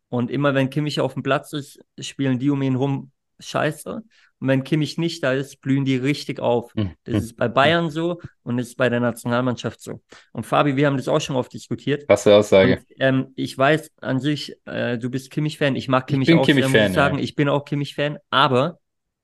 Und 0.09 0.31
immer 0.31 0.53
wenn 0.53 0.69
Kimmich 0.69 0.99
auf 0.99 1.13
dem 1.13 1.23
Platz 1.23 1.53
ist, 1.53 1.79
spielen 1.99 2.39
die 2.39 2.49
um 2.49 2.61
ihn 2.61 2.75
rum 2.75 3.11
scheiße. 3.39 4.01
Und 4.39 4.47
wenn 4.47 4.63
Kimmich 4.63 4.97
nicht 4.97 5.23
da 5.23 5.33
ist, 5.33 5.61
blühen 5.61 5.85
die 5.85 5.95
richtig 5.95 6.39
auf. 6.39 6.73
Hm, 6.75 6.91
das 7.03 7.15
hm, 7.15 7.21
ist 7.21 7.35
bei 7.37 7.45
hm. 7.45 7.53
Bayern 7.53 7.89
so 7.89 8.21
und 8.43 8.57
das 8.57 8.67
ist 8.67 8.77
bei 8.77 8.89
der 8.89 8.99
Nationalmannschaft 8.99 9.81
so. 9.81 10.01
Und 10.31 10.45
Fabi, 10.45 10.75
wir 10.75 10.87
haben 10.87 10.97
das 10.97 11.07
auch 11.07 11.21
schon 11.21 11.35
oft 11.35 11.51
diskutiert. 11.53 12.05
Was 12.07 12.23
für 12.23 12.35
Aussage. 12.35 12.77
Und, 12.77 12.85
ähm, 12.99 13.33
ich 13.35 13.57
weiß 13.57 13.91
an 14.01 14.19
sich, 14.19 14.55
äh, 14.65 14.97
du 14.97 15.09
bist 15.09 15.31
Kimmich-Fan. 15.31 15.75
Ich 15.75 15.87
mag 15.87 16.07
Kimmich 16.07 16.29
ich 16.29 16.33
bin 16.33 16.41
auch 16.41 16.45
Kimmich 16.45 16.65
sehr, 16.65 16.81
muss 16.81 16.89
ich 16.89 16.95
sagen. 16.95 17.17
Ja. 17.17 17.23
Ich 17.23 17.35
bin 17.35 17.49
auch 17.49 17.65
Kimmich-Fan. 17.65 18.17
Aber 18.29 18.79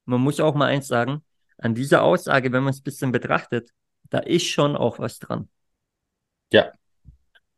man 0.05 0.21
muss 0.21 0.39
auch 0.39 0.55
mal 0.55 0.67
eins 0.67 0.87
sagen, 0.87 1.23
an 1.57 1.75
dieser 1.75 2.03
Aussage, 2.03 2.51
wenn 2.51 2.63
man 2.63 2.71
es 2.71 2.79
ein 2.79 2.83
bisschen 2.83 3.11
betrachtet, 3.11 3.69
da 4.09 4.19
ist 4.19 4.47
schon 4.47 4.75
auch 4.75 4.99
was 4.99 5.19
dran. 5.19 5.49
Ja. 6.51 6.71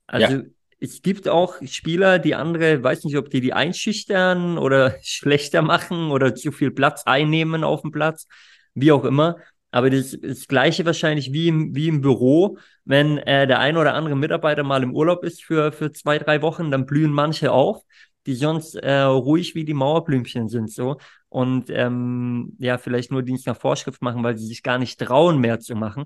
Also 0.08 0.36
ja. 0.36 0.44
es 0.80 1.02
gibt 1.02 1.28
auch 1.28 1.56
Spieler, 1.66 2.20
die 2.20 2.36
andere, 2.36 2.84
weiß 2.84 3.04
nicht, 3.06 3.18
ob 3.18 3.30
die 3.30 3.42
die 3.42 3.54
einschüchtern 3.54 4.58
oder 4.58 4.96
schlechter 5.04 5.62
machen 5.62 6.12
oder 6.12 6.36
zu 6.36 6.52
viel 6.52 6.72
Platz 6.72 7.04
einnehmen 7.06 7.64
auf 7.64 7.82
dem 7.82 7.92
Platz, 7.92 8.28
wie 8.74 8.92
auch 8.92 9.06
immer. 9.06 9.38
Aber 9.72 9.90
das 9.90 10.14
ist 10.14 10.24
das 10.24 10.48
Gleiche 10.48 10.86
wahrscheinlich 10.86 11.34
wie 11.34 11.48
im, 11.48 11.76
wie 11.76 11.88
im 11.88 12.02
Büro. 12.02 12.60
Wenn 12.86 13.18
äh, 13.18 13.48
der 13.48 13.58
ein 13.58 13.76
oder 13.76 13.96
andere 13.96 14.16
Mitarbeiter 14.16 14.62
mal 14.62 14.84
im 14.84 14.96
Urlaub 14.96 15.24
ist 15.24 15.44
für, 15.44 15.72
für 15.72 15.92
zwei, 15.92 16.20
drei 16.20 16.44
Wochen, 16.44 16.70
dann 16.70 16.86
blühen 16.86 17.12
manche 17.12 17.52
auf, 17.52 17.82
die 18.28 18.36
sonst 18.36 18.76
äh, 18.76 19.00
ruhig 19.00 19.56
wie 19.56 19.66
die 19.66 19.74
Mauerblümchen 19.74 20.48
sind. 20.48 20.72
so 20.72 20.98
Und 21.30 21.72
ähm, 21.72 22.56
ja, 22.60 22.78
vielleicht 22.78 23.12
nur 23.12 23.24
Dienst 23.24 23.48
nach 23.48 23.58
Vorschrift 23.58 24.04
machen, 24.04 24.24
weil 24.24 24.38
sie 24.38 24.46
sich 24.46 24.62
gar 24.62 24.78
nicht 24.78 25.00
trauen, 25.00 25.40
mehr 25.40 25.60
zu 25.60 25.76
machen. 25.76 26.06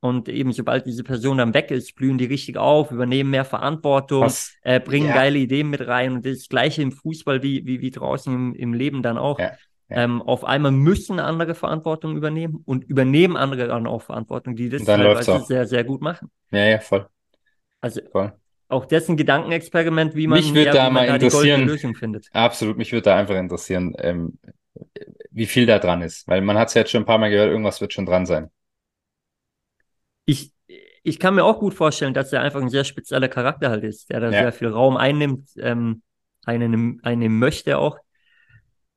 Und 0.00 0.28
eben, 0.28 0.52
sobald 0.52 0.86
diese 0.86 1.02
Person 1.02 1.38
dann 1.38 1.54
weg 1.54 1.72
ist, 1.72 1.96
blühen 1.96 2.18
die 2.18 2.26
richtig 2.26 2.56
auf, 2.56 2.92
übernehmen 2.92 3.30
mehr 3.30 3.44
Verantwortung, 3.44 4.30
äh, 4.62 4.78
bringen 4.78 5.08
ja. 5.08 5.14
geile 5.14 5.38
Ideen 5.38 5.70
mit 5.70 5.86
rein. 5.86 6.12
Und 6.12 6.26
das 6.26 6.48
Gleiche 6.48 6.82
im 6.82 6.92
Fußball 6.92 7.42
wie, 7.42 7.66
wie, 7.66 7.80
wie 7.80 7.90
draußen 7.90 8.32
im, 8.32 8.54
im 8.54 8.74
Leben 8.74 9.02
dann 9.02 9.18
auch. 9.18 9.40
Ja. 9.40 9.52
Ja. 9.90 10.04
Ähm, 10.04 10.20
auf 10.20 10.44
einmal 10.44 10.70
müssen 10.70 11.18
andere 11.18 11.54
Verantwortung 11.54 12.14
übernehmen 12.16 12.62
und 12.66 12.84
übernehmen 12.84 13.36
andere 13.36 13.68
dann 13.68 13.86
auch 13.86 14.02
Verantwortung, 14.02 14.54
die 14.54 14.68
das 14.68 14.84
teilweise 14.84 15.40
sehr, 15.46 15.66
sehr 15.66 15.82
gut 15.82 16.02
machen. 16.02 16.30
Ja, 16.50 16.64
ja, 16.66 16.78
voll. 16.78 17.06
Also 17.80 18.02
voll. 18.12 18.34
auch 18.68 18.84
dessen 18.84 19.16
Gedankenexperiment, 19.16 20.14
wie 20.14 20.26
man, 20.26 20.40
mich 20.40 20.52
ja, 20.52 20.72
da, 20.72 20.90
mal 20.90 21.06
da 21.06 21.16
die 21.16 21.28
goldene 21.28 21.64
Lösung 21.64 21.94
findet. 21.94 22.26
Absolut, 22.32 22.76
mich 22.76 22.92
würde 22.92 23.04
da 23.04 23.16
einfach 23.16 23.36
interessieren, 23.36 23.94
ähm, 23.98 24.38
wie 25.30 25.46
viel 25.46 25.64
da 25.64 25.78
dran 25.78 26.02
ist. 26.02 26.28
Weil 26.28 26.42
man 26.42 26.58
hat 26.58 26.68
es 26.68 26.74
ja 26.74 26.82
jetzt 26.82 26.90
schon 26.90 27.02
ein 27.02 27.06
paar 27.06 27.18
Mal 27.18 27.30
gehört, 27.30 27.50
irgendwas 27.50 27.80
wird 27.80 27.94
schon 27.94 28.04
dran 28.04 28.26
sein. 28.26 28.50
Ich, 30.28 30.52
ich 31.02 31.18
kann 31.18 31.34
mir 31.34 31.44
auch 31.44 31.58
gut 31.58 31.72
vorstellen, 31.72 32.12
dass 32.12 32.32
er 32.32 32.42
einfach 32.42 32.60
ein 32.60 32.68
sehr 32.68 32.84
spezieller 32.84 33.28
Charakter 33.28 33.70
halt 33.70 33.82
ist, 33.82 34.10
der 34.10 34.20
da 34.20 34.26
ja. 34.26 34.40
sehr 34.42 34.52
viel 34.52 34.68
Raum 34.68 34.98
einnimmt, 34.98 35.48
ähm, 35.56 36.02
einen, 36.44 37.00
einen 37.02 37.38
möchte 37.38 37.78
auch. 37.78 37.98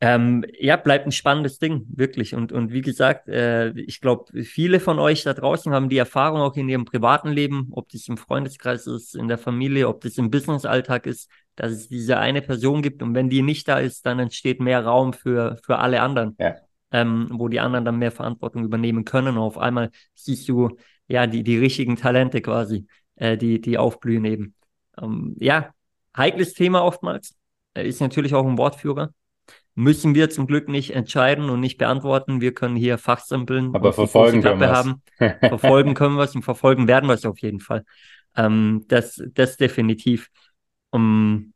Ähm, 0.04 0.44
ja, 0.60 0.76
bleibt 0.78 1.06
ein 1.06 1.12
spannendes 1.12 1.60
Ding, 1.60 1.86
wirklich. 1.88 2.34
Und, 2.34 2.52
und 2.52 2.74
wie 2.74 2.82
gesagt, 2.82 3.30
äh, 3.30 3.70
ich 3.80 4.02
glaube, 4.02 4.44
viele 4.44 4.80
von 4.80 4.98
euch 4.98 5.24
da 5.24 5.34
draußen 5.34 5.72
haben 5.72 5.90
die 5.90 6.00
Erfahrung 6.00 6.42
auch 6.42 6.58
in 6.58 6.68
ihrem 6.68 6.86
privaten 6.86 7.30
Leben, 7.30 7.68
ob 7.72 7.88
das 7.90 8.08
im 8.08 8.18
Freundeskreis 8.18 8.88
ist, 8.88 9.16
in 9.16 9.28
der 9.28 9.38
Familie, 9.38 9.88
ob 9.88 10.02
das 10.02 10.18
im 10.18 10.32
Businessalltag 10.32 11.06
ist, 11.06 11.30
dass 11.56 11.72
es 11.72 11.88
diese 11.88 12.18
eine 12.18 12.42
Person 12.42 12.82
gibt. 12.82 13.04
Und 13.04 13.14
wenn 13.14 13.30
die 13.30 13.44
nicht 13.44 13.68
da 13.68 13.78
ist, 13.78 14.06
dann 14.06 14.18
entsteht 14.18 14.60
mehr 14.60 14.84
Raum 14.84 15.14
für, 15.14 15.58
für 15.64 15.78
alle 15.78 16.02
anderen, 16.02 16.36
ja. 16.40 16.56
ähm, 16.92 17.30
wo 17.32 17.48
die 17.48 17.60
anderen 17.60 17.86
dann 17.86 18.00
mehr 18.00 18.12
Verantwortung 18.12 18.66
übernehmen 18.66 19.06
können. 19.06 19.38
Und 19.38 19.44
auf 19.44 19.60
einmal 19.60 19.92
siehst 20.16 20.50
du 20.50 20.78
ja 21.12 21.28
die, 21.28 21.44
die 21.44 21.58
richtigen 21.58 21.96
Talente 21.96 22.42
quasi, 22.42 22.88
äh, 23.16 23.38
die, 23.38 23.62
die 23.62 23.78
aufblühen 23.78 24.26
eben. 24.26 24.56
Ähm, 25.02 25.36
ja, 25.40 25.74
heikles 26.16 26.54
Thema 26.54 26.84
oftmals. 26.84 27.36
Ist 27.74 28.02
natürlich 28.02 28.34
auch 28.34 28.46
ein 28.46 28.58
Wortführer 28.58 29.14
müssen 29.76 30.16
wir 30.16 30.30
zum 30.30 30.48
Glück 30.48 30.68
nicht 30.68 30.94
entscheiden 30.94 31.50
und 31.50 31.60
nicht 31.60 31.78
beantworten. 31.78 32.42
Wir 32.42 32.54
können 32.54 32.76
hier 32.76 32.98
fachsimpeln. 32.98 33.74
Aber 33.74 33.94
verfolgen 33.94 34.42
können 34.42 34.60
wir 34.60 34.72
haben. 34.72 35.02
verfolgen 35.40 35.94
können 35.94 36.16
wir 36.16 36.24
es 36.24 36.36
und 36.36 36.44
verfolgen 36.44 36.88
werden 36.88 37.08
wir 37.08 37.14
es 37.14 37.26
auf 37.26 37.40
jeden 37.40 37.60
Fall. 37.60 37.86
Ähm, 38.36 38.86
das, 38.88 39.22
das 39.34 39.58
definitiv. 39.58 40.30
Um, 40.90 41.54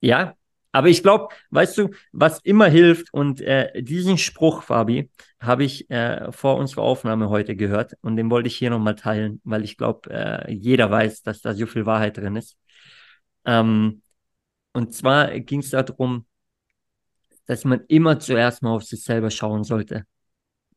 ja, 0.00 0.34
aber 0.72 0.88
ich 0.88 1.02
glaube, 1.02 1.34
weißt 1.50 1.78
du, 1.78 1.90
was 2.12 2.40
immer 2.40 2.66
hilft 2.66 3.12
und 3.12 3.42
äh, 3.42 3.82
diesen 3.82 4.16
Spruch, 4.16 4.62
Fabi, 4.62 5.10
habe 5.38 5.64
ich 5.64 5.90
äh, 5.90 6.32
vor 6.32 6.56
unserer 6.56 6.82
Aufnahme 6.82 7.28
heute 7.28 7.54
gehört 7.54 7.94
und 8.00 8.16
den 8.16 8.30
wollte 8.30 8.48
ich 8.48 8.56
hier 8.56 8.70
nochmal 8.70 8.96
teilen, 8.96 9.40
weil 9.44 9.64
ich 9.64 9.76
glaube, 9.76 10.10
äh, 10.10 10.52
jeder 10.52 10.90
weiß, 10.90 11.22
dass 11.22 11.42
da 11.42 11.52
so 11.52 11.66
viel 11.66 11.84
Wahrheit 11.84 12.16
drin 12.16 12.36
ist. 12.36 12.56
Ähm, 13.44 14.00
und 14.72 14.94
zwar 14.94 15.38
ging 15.40 15.60
es 15.60 15.70
darum, 15.70 16.24
dass 17.46 17.64
man 17.64 17.82
immer 17.88 18.18
zuerst 18.18 18.62
mal 18.62 18.70
auf 18.70 18.84
sich 18.84 19.02
selber 19.02 19.30
schauen 19.30 19.64
sollte, 19.64 20.04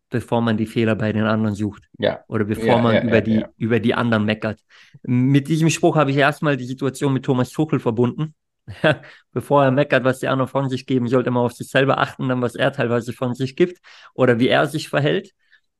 bevor 0.10 0.41
man 0.41 0.58
die 0.58 0.65
Fehler 0.65 0.95
bei 0.95 1.13
den 1.13 1.23
anderen 1.23 1.55
sucht. 1.55 1.84
Ja. 1.99 2.19
Oder 2.27 2.43
bevor 2.43 2.65
ja, 2.65 2.81
man 2.81 2.95
ja, 2.95 3.03
über, 3.03 3.21
die, 3.21 3.45
über 3.58 3.79
die 3.79 3.93
anderen 3.93 4.25
meckert. 4.25 4.60
Mit 5.03 5.47
diesem 5.47 5.69
Spruch 5.69 5.95
habe 5.95 6.12
ich 6.12 6.17
erstmal 6.17 6.58
die 6.58 6.65
Situation 6.65 7.13
mit 7.13 7.23
Thomas 7.23 7.51
Tuchel 7.51 7.79
verbunden. 7.79 8.34
bevor 9.32 9.63
er 9.63 9.71
meckert, 9.71 10.04
was 10.04 10.19
die 10.19 10.28
anderen 10.28 10.49
von 10.49 10.69
sich 10.69 10.86
geben, 10.86 11.08
sollte 11.08 11.32
man 11.32 11.43
auf 11.43 11.54
sich 11.54 11.69
selber 11.69 11.99
achten, 11.99 12.30
dann 12.30 12.41
was 12.41 12.56
er 12.56 12.71
teilweise 12.71 13.13
von 13.13 13.34
sich 13.34 13.56
gibt 13.56 13.80
oder 14.13 14.39
wie 14.39 14.47
er 14.47 14.67
sich 14.67 14.89
verhält. 14.89 15.32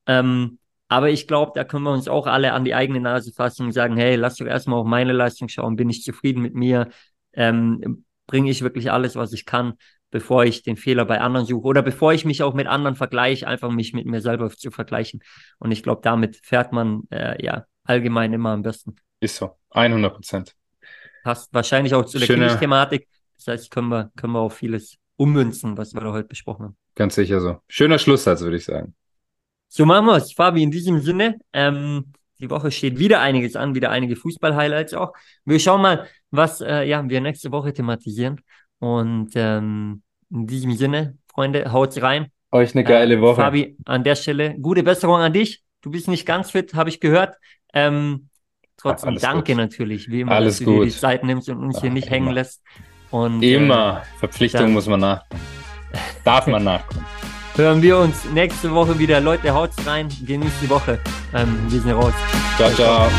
Ähm, 0.08 0.60
aber 0.88 1.10
ich 1.10 1.28
glaube, 1.28 1.54
da 1.56 1.64
können 1.64 1.84
wir 1.84 1.92
uns 1.92 2.08
auch 2.08 2.28
alle 2.28 2.54
an 2.54 2.64
die 2.64 2.76
eigene 2.76 3.00
Nase 3.00 3.34
fassen 3.34 3.66
und 3.68 3.72
sagen, 3.72 3.98
hey, 3.98 4.16
lass 4.16 4.38
doch 4.38 4.46
erstmal 4.46 4.80
auf 4.80 4.86
meine 4.86 5.14
Leistung 5.14 5.48
schauen, 5.48 5.76
bin 5.76 5.90
ich 5.90 6.04
zufrieden 6.04 6.42
mit 6.42 6.54
mir, 6.54 6.90
ähm, 7.34 8.06
bringe 8.28 8.52
ich 8.52 8.62
wirklich 8.62 8.92
alles, 8.92 9.16
was 9.16 9.34
ich 9.34 9.46
kann 9.46 9.74
bevor 10.16 10.46
ich 10.46 10.64
den 10.64 10.78
Fehler 10.78 11.04
bei 11.04 11.20
anderen 11.20 11.46
suche 11.46 11.68
oder 11.68 11.82
bevor 11.82 12.14
ich 12.14 12.24
mich 12.24 12.42
auch 12.42 12.54
mit 12.54 12.68
anderen 12.68 12.96
vergleiche, 12.96 13.48
einfach 13.50 13.70
mich 13.70 13.92
mit 13.92 14.06
mir 14.06 14.22
selber 14.22 14.50
zu 14.50 14.72
vergleichen. 14.72 15.22
Und 15.60 15.72
ich 15.72 15.84
glaube, 15.84 16.00
damit 16.04 16.38
fährt 16.42 16.72
man 16.72 17.02
äh, 17.12 17.44
ja 17.44 17.66
allgemein 17.84 18.32
immer 18.32 18.52
am 18.52 18.62
besten. 18.62 18.96
Ist 19.20 19.36
so, 19.36 19.58
100 19.72 20.14
Prozent. 20.14 20.56
Passt 21.26 21.52
wahrscheinlich 21.56 21.96
auch 21.96 22.06
zu 22.06 22.20
der 22.20 22.28
Schöne... 22.28 22.56
thematik 22.60 23.08
Das 23.36 23.48
heißt, 23.48 23.72
können 23.72 23.88
wir, 23.88 24.12
können 24.16 24.34
wir 24.34 24.42
auf 24.42 24.54
vieles 24.58 24.98
ummünzen, 25.16 25.76
was 25.76 25.96
wir 25.96 26.02
da 26.02 26.12
heute 26.12 26.28
besprochen 26.28 26.66
haben. 26.66 26.78
Ganz 26.94 27.16
sicher 27.16 27.42
so. 27.42 27.58
Schöner 27.68 27.98
Schlusssatz, 27.98 28.42
würde 28.42 28.58
ich 28.58 28.66
sagen. 28.66 28.94
So 29.68 29.88
machen 29.88 30.06
wir 30.06 30.18
es, 30.18 30.34
Fabi. 30.34 30.62
In 30.62 30.70
diesem 30.70 31.00
Sinne, 31.02 31.40
ähm, 31.52 32.14
die 32.38 32.48
Woche 32.52 32.70
steht 32.70 33.00
wieder 33.00 33.22
einiges 33.22 33.56
an, 33.56 33.74
wieder 33.74 33.90
einige 33.90 34.16
Fußball-Highlights 34.16 34.94
auch. 34.94 35.14
Wir 35.46 35.60
schauen 35.60 35.82
mal, 35.82 36.08
was 36.30 36.62
äh, 36.62 36.84
ja, 36.84 37.04
wir 37.10 37.22
nächste 37.22 37.52
Woche 37.52 37.74
thematisieren. 37.74 38.42
Und 38.78 39.32
ähm, 39.34 40.04
in 40.30 40.46
diesem 40.46 40.74
Sinne, 40.74 41.18
Freunde, 41.34 41.72
haut's 41.72 42.00
rein. 42.04 42.28
Euch 42.52 42.76
eine 42.76 42.84
geile 42.84 43.16
äh, 43.16 43.22
Woche. 43.22 43.42
Fabi, 43.42 43.78
an 43.86 44.04
der 44.04 44.16
Stelle, 44.16 44.60
gute 44.60 44.84
Besserung 44.84 45.22
an 45.22 45.34
dich. 45.34 45.64
Du 45.82 45.90
bist 45.90 46.08
nicht 46.08 46.28
ganz 46.28 46.52
fit, 46.52 46.76
habe 46.76 46.90
ich 46.90 47.00
gehört. 47.00 47.36
Ähm, 47.74 48.30
trotzdem 48.78 49.16
Ach, 49.18 49.22
danke 49.22 49.54
gut. 49.54 49.62
natürlich, 49.62 50.10
wie 50.10 50.22
immer, 50.22 50.34
alles 50.34 50.58
dass 50.58 50.66
du 50.66 50.80
dir 50.80 50.86
die 50.86 50.92
Zeit 50.92 51.24
nimmst 51.24 51.50
und 51.50 51.58
uns 51.58 51.78
Ach, 51.78 51.82
hier 51.82 51.92
nicht 51.92 52.08
immer. 52.08 52.16
hängen 52.16 52.32
lässt. 52.32 52.62
Und, 53.12 53.42
immer. 53.44 54.02
Äh, 54.02 54.20
Verpflichtung 54.20 54.74
muss 54.74 54.88
man 54.88 55.00
nachkommen. 55.00 55.42
Darf 56.24 56.48
man 56.48 56.64
nachkommen. 56.64 57.06
Hören 57.56 57.82
wir 57.82 57.98
uns 58.00 58.26
nächste 58.34 58.74
Woche 58.74 59.00
wieder. 59.00 59.22
Leute, 59.22 59.54
haut's 59.54 59.78
rein, 59.88 60.10
genießt 60.26 60.62
die 60.62 60.70
Woche. 60.70 61.00
Ähm, 61.34 61.58
wir 61.70 61.80
sind 61.80 61.92
raus. 61.92 62.14
Ciao, 62.58 62.70
ciao. 62.72 63.10